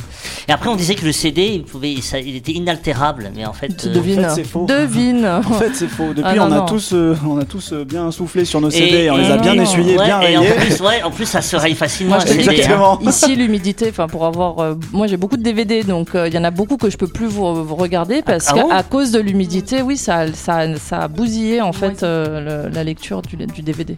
Et 0.47 0.51
après, 0.51 0.69
on 0.69 0.75
disait 0.75 0.93
que 0.93 1.05
le 1.05 1.11
CD, 1.11 1.53
il, 1.55 1.63
pouvait, 1.63 1.95
ça- 2.01 2.19
il 2.19 2.35
était 2.35 2.51
inaltérable, 2.51 3.31
mais 3.35 3.45
en 3.47 3.53
fait, 3.53 3.75
Tu 3.75 3.87
euh, 3.87 3.93
devines. 3.93 4.19
en 4.25 4.29
fait, 4.29 4.35
c'est 4.35 4.43
faux. 4.47 4.65
Devine. 4.67 5.25
En 5.25 5.53
fait, 5.53 5.71
c'est 5.73 5.87
faux. 5.89 6.09
Depuis, 6.09 6.21
Ah, 6.23 6.35
non, 6.35 6.43
on, 6.43 6.51
a 6.51 6.57
non. 6.57 6.65
tous, 6.65 6.91
euh, 6.93 7.15
on 7.27 7.39
a 7.39 7.45
tous 7.45 7.73
euh, 7.73 7.83
bien 7.83 8.11
soufflé 8.11 8.45
sur 8.45 8.61
nos 8.61 8.69
CD, 8.69 9.09
on 9.09 9.17
les 9.17 9.31
a 9.31 9.37
bien 9.37 9.53
essuyés, 9.59 9.97
ouais, 9.97 10.05
bien 10.05 10.21
et 10.21 10.37
en 10.37 10.41
rayés. 10.41 10.53
plus, 10.53 10.81
ouais, 10.81 11.01
en 11.03 11.09
plus, 11.09 11.25
ça 11.25 11.41
se 11.41 11.55
raye 11.55 11.73
facilement. 11.73 12.15
Moi, 12.17 12.23
le 12.25 12.29
CD, 12.31 12.43
hein. 12.43 12.51
Exactement. 12.51 12.99
Ici, 13.01 13.22
l'humidité, 13.27 13.87
enfin 13.89 14.07
pour 14.07 14.25
avoir, 14.25 14.59
euh, 14.59 14.75
moi 14.91 15.07
j'ai 15.07 15.17
beaucoup 15.17 15.37
de 15.37 15.43
DVD, 15.43 15.83
donc 15.83 16.15
euh, 16.15 16.27
il 16.27 16.33
y 16.33 16.37
en 16.37 16.43
a 16.43 16.51
beaucoup 16.51 16.77
que 16.77 16.89
je 16.89 16.97
peux 16.97 17.07
plus 17.07 17.25
vous, 17.27 17.63
vous 17.63 17.75
regarder 17.75 18.21
parce 18.21 18.47
ah 18.49 18.53
qu'à 18.53 18.61
bon? 18.63 18.69
cause 18.89 19.11
de 19.11 19.19
l'humidité, 19.19 19.81
oui, 19.81 19.97
ça, 19.97 20.31
ça, 20.33 20.75
ça 20.77 20.99
a 20.99 21.07
bousillé 21.07 21.61
en 21.61 21.73
fait 21.73 22.03
euh, 22.03 22.67
le- 22.67 22.73
la 22.73 22.83
lecture 22.83 23.21
du, 23.21 23.35
du 23.35 23.61
DVD. 23.61 23.95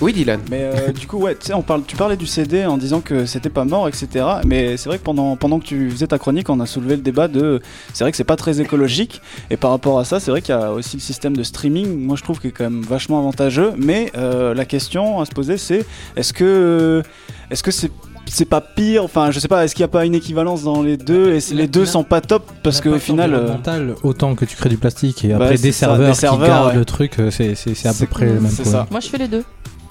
Oui, 0.00 0.12
Dylan. 0.12 0.38
Mais 0.48 0.60
euh, 0.62 0.92
du 0.92 1.08
coup, 1.08 1.16
ouais, 1.18 1.34
tu 1.34 1.46
sais, 1.46 1.54
on 1.54 1.62
parle, 1.62 1.82
tu 1.84 1.96
parlais 1.96 2.16
du 2.16 2.24
CD 2.26 2.64
en 2.64 2.76
disant 2.76 3.00
que 3.00 3.26
c'était 3.26 3.48
pas 3.50 3.64
mort, 3.64 3.88
etc. 3.88 4.24
Mais 4.46 4.76
c'est 4.76 4.88
vrai 4.88 4.96
que 4.98 5.02
pendant, 5.02 5.34
pendant 5.34 5.58
que 5.58 5.64
tu 5.64 5.90
faisais 5.90 6.06
ta 6.06 6.18
chronique, 6.18 6.48
on 6.50 6.60
a 6.60 6.66
soulevé 6.66 6.94
le 6.94 7.02
débat 7.02 7.26
de. 7.26 7.60
C'est 7.94 8.04
vrai 8.04 8.12
que 8.12 8.16
c'est 8.16 8.22
pas 8.22 8.36
très 8.36 8.60
écologique. 8.60 9.20
Et 9.50 9.56
par 9.56 9.72
rapport 9.72 9.98
à 9.98 10.04
ça, 10.04 10.20
c'est 10.20 10.30
vrai 10.30 10.40
qu'il 10.40 10.54
y 10.54 10.58
a 10.58 10.70
aussi 10.72 10.98
le 10.98 11.02
système 11.02 11.36
de 11.36 11.42
streaming, 11.42 11.98
moi 12.06 12.14
je 12.14 12.22
trouve 12.22 12.38
qu'il 12.38 12.50
est 12.50 12.52
quand 12.52 12.62
même 12.70 12.82
vachement 12.82 13.18
avantageux. 13.18 13.72
Mais 13.76 14.12
euh, 14.16 14.54
la 14.54 14.64
question 14.66 15.18
à 15.20 15.24
se 15.24 15.32
poser, 15.32 15.56
c'est 15.58 15.84
est-ce 16.14 16.32
que. 16.32 17.02
Est-ce 17.50 17.64
que 17.64 17.72
c'est. 17.72 17.90
C'est 18.30 18.44
pas 18.44 18.60
pire, 18.60 19.04
enfin 19.04 19.30
je 19.30 19.38
sais 19.40 19.48
pas, 19.48 19.64
est-ce 19.64 19.74
qu'il 19.74 19.82
n'y 19.82 19.86
a 19.86 19.92
pas 19.92 20.04
une 20.04 20.14
équivalence 20.14 20.62
dans 20.62 20.82
les 20.82 20.96
deux 20.96 21.32
et 21.32 21.40
si 21.40 21.54
les 21.54 21.66
deux 21.66 21.86
sont 21.86 22.04
pas 22.04 22.20
top 22.20 22.44
parce 22.62 22.80
qu'au 22.80 22.98
final. 22.98 23.34
euh, 23.34 23.48
Mental, 23.48 23.94
autant 24.02 24.34
que 24.34 24.44
tu 24.44 24.56
crées 24.56 24.68
du 24.68 24.76
plastique 24.76 25.24
et 25.24 25.28
Bah, 25.28 25.36
après 25.44 25.56
des 25.56 25.72
ça, 25.72 25.86
serveurs, 25.86 26.08
des 26.08 26.14
serveurs, 26.14 26.40
qui 26.46 26.50
gardent 26.50 26.68
ouais. 26.68 26.74
le 26.78 26.84
truc, 26.84 27.18
euh, 27.18 27.30
c'est 27.30 27.54
c'est- 27.54 27.74
c'est 27.74 27.88
à 27.88 27.94
peu 27.94 28.06
près 28.06 28.26
le 28.26 28.34
même 28.40 28.50
ça. 28.50 28.86
Moi 28.90 29.00
je 29.00 29.08
fais 29.08 29.18
les 29.18 29.28
deux. 29.28 29.44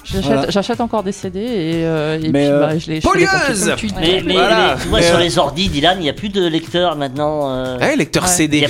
J'achète 0.09 0.77
Voilà. 0.77 0.83
encore 0.83 1.03
des 1.03 1.11
CD 1.11 1.39
et, 1.39 1.45
euh, 1.85 2.15
et 2.15 2.29
Mais, 2.29 2.43
puis 2.43 2.47
euh, 2.49 2.59
bah, 2.59 2.77
je 2.77 2.87
les 2.91 3.01
Polieuse. 3.01 3.73
Mais, 3.99 4.21
mais- 4.25 4.33
Voilà. 4.33 4.75
mais 4.77 4.81
tu 4.81 4.87
vois, 4.87 5.01
sur 5.01 5.15
euh, 5.15 5.19
les 5.19 5.37
ordi, 5.37 5.67
Dylan, 5.69 5.97
il 5.99 6.03
n'y 6.03 6.09
a 6.09 6.13
plus 6.13 6.29
de 6.29 6.45
lecteur 6.47 6.95
maintenant. 6.95 7.49
euh, 7.51 7.77
Ouais, 7.77 7.95
lecteur 7.95 8.23
Ouais. 8.23 8.29
CD. 8.29 8.65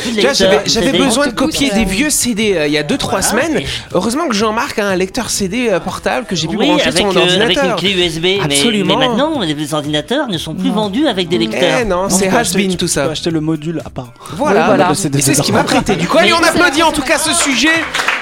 j'avais 0.66 0.98
besoin 0.98 1.28
de 1.28 1.34
copier 1.34 1.72
euh, 1.72 1.76
des 1.76 1.86
vieux 1.86 2.10
CD 2.10 2.56
euh, 2.56 2.68
il 2.68 2.74
y 2.74 2.78
a 2.78 2.84
2-3 2.84 2.98
Voilà, 3.10 3.22
semaines. 3.22 3.58
et- 3.60 3.66
Heureusement 3.94 4.28
que 4.28 4.34
Jean-Marc 4.36 4.80
a 4.80 4.88
un 4.88 4.96
lecteur 4.96 5.30
CD 5.30 5.70
euh, 5.70 5.80
portable 5.80 6.26
que 6.26 6.36
j'ai 6.36 6.48
pu 6.48 6.58
Oui, 6.58 6.68
brancher 6.68 6.88
avec, 6.88 6.98
sur 6.98 7.06
mon 7.06 7.16
euh, 7.16 7.24
avec 7.24 7.32
une 7.36 7.42
ordinateur. 7.72 7.76
clé 7.78 7.92
USB. 7.94 8.24
mais- 8.24 8.40
Absolument. 8.44 8.98
Mais, 8.98 9.08
maintenant, 9.08 9.42
les 9.42 9.74
ordinateurs 9.74 10.28
ne 10.30 10.38
sont 10.38 10.56
plus 10.56 10.70
vendus 10.72 11.08
avec 11.08 11.28
des 11.30 11.38
lecteurs. 11.38 11.80
Eh 11.82 11.86
non, 11.86 12.10
c'est 12.10 12.30
peux 12.30 12.36
has 12.36 12.40
acheter- 12.42 12.58
been 12.58 12.72
tu 12.72 12.78
tout 12.78 12.86
peux 12.86 12.92
ça. 12.92 13.06
acheter 13.12 13.30
le 13.30 13.42
module 13.42 13.82
à 13.86 13.90
part. 13.90 14.12
Voilà, 14.36 14.92
Et 14.92 15.22
c'est 15.22 15.34
ce 15.36 15.42
qui 15.42 15.52
m'a 15.52 15.64
prêté. 15.64 15.96
Du 15.96 16.08
coup, 16.08 16.18
allez, 16.18 16.34
on 16.34 16.44
applaudit 16.44 16.84
en 16.84 16.92
tout 16.92 17.02
cas 17.04 17.18
ce 17.20 17.34
sujet. 17.34 17.70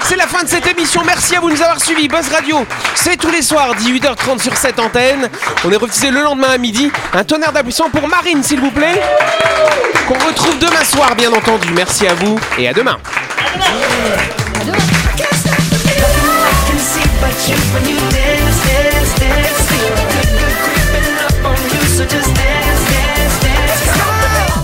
C'est 0.08 0.14
la 0.14 0.28
fin 0.28 0.44
de 0.44 0.48
cette 0.48 0.66
émission. 0.68 1.02
Merci 1.04 1.34
à 1.34 1.40
vous 1.40 1.48
de 1.48 1.54
nous 1.54 1.62
avoir 1.62 1.80
suivis. 1.80 2.06
Buzz 2.06 2.28
Radio, 2.28 2.64
c'est 2.94 3.16
tous 3.16 3.30
les 3.30 3.42
soirs, 3.42 3.74
18h30 3.74 4.40
sur 4.40 4.56
cette 4.56 4.78
antenne. 4.78 5.28
On 5.64 5.72
est 5.72 5.76
refusé 5.76 6.12
le 6.12 6.22
lendemain 6.22 6.50
à 6.50 6.58
midi. 6.58 6.92
Un 7.12 7.24
tonnerre 7.24 7.50
d'applaudissements 7.50 7.90
pour 7.90 8.06
Marine, 8.06 8.40
s'il 8.40 8.60
vous 8.60 8.70
plaît. 8.70 9.02
Qu'on 10.06 10.14
retrouve 10.14 10.58
demain 10.60 10.84
soir, 10.84 11.16
bien 11.16 11.32
entendu. 11.32 11.68
Merci 11.74 12.06
à 12.06 12.14
vous 12.14 12.38
et 12.56 12.68
à 12.68 12.72
demain. 12.72 12.98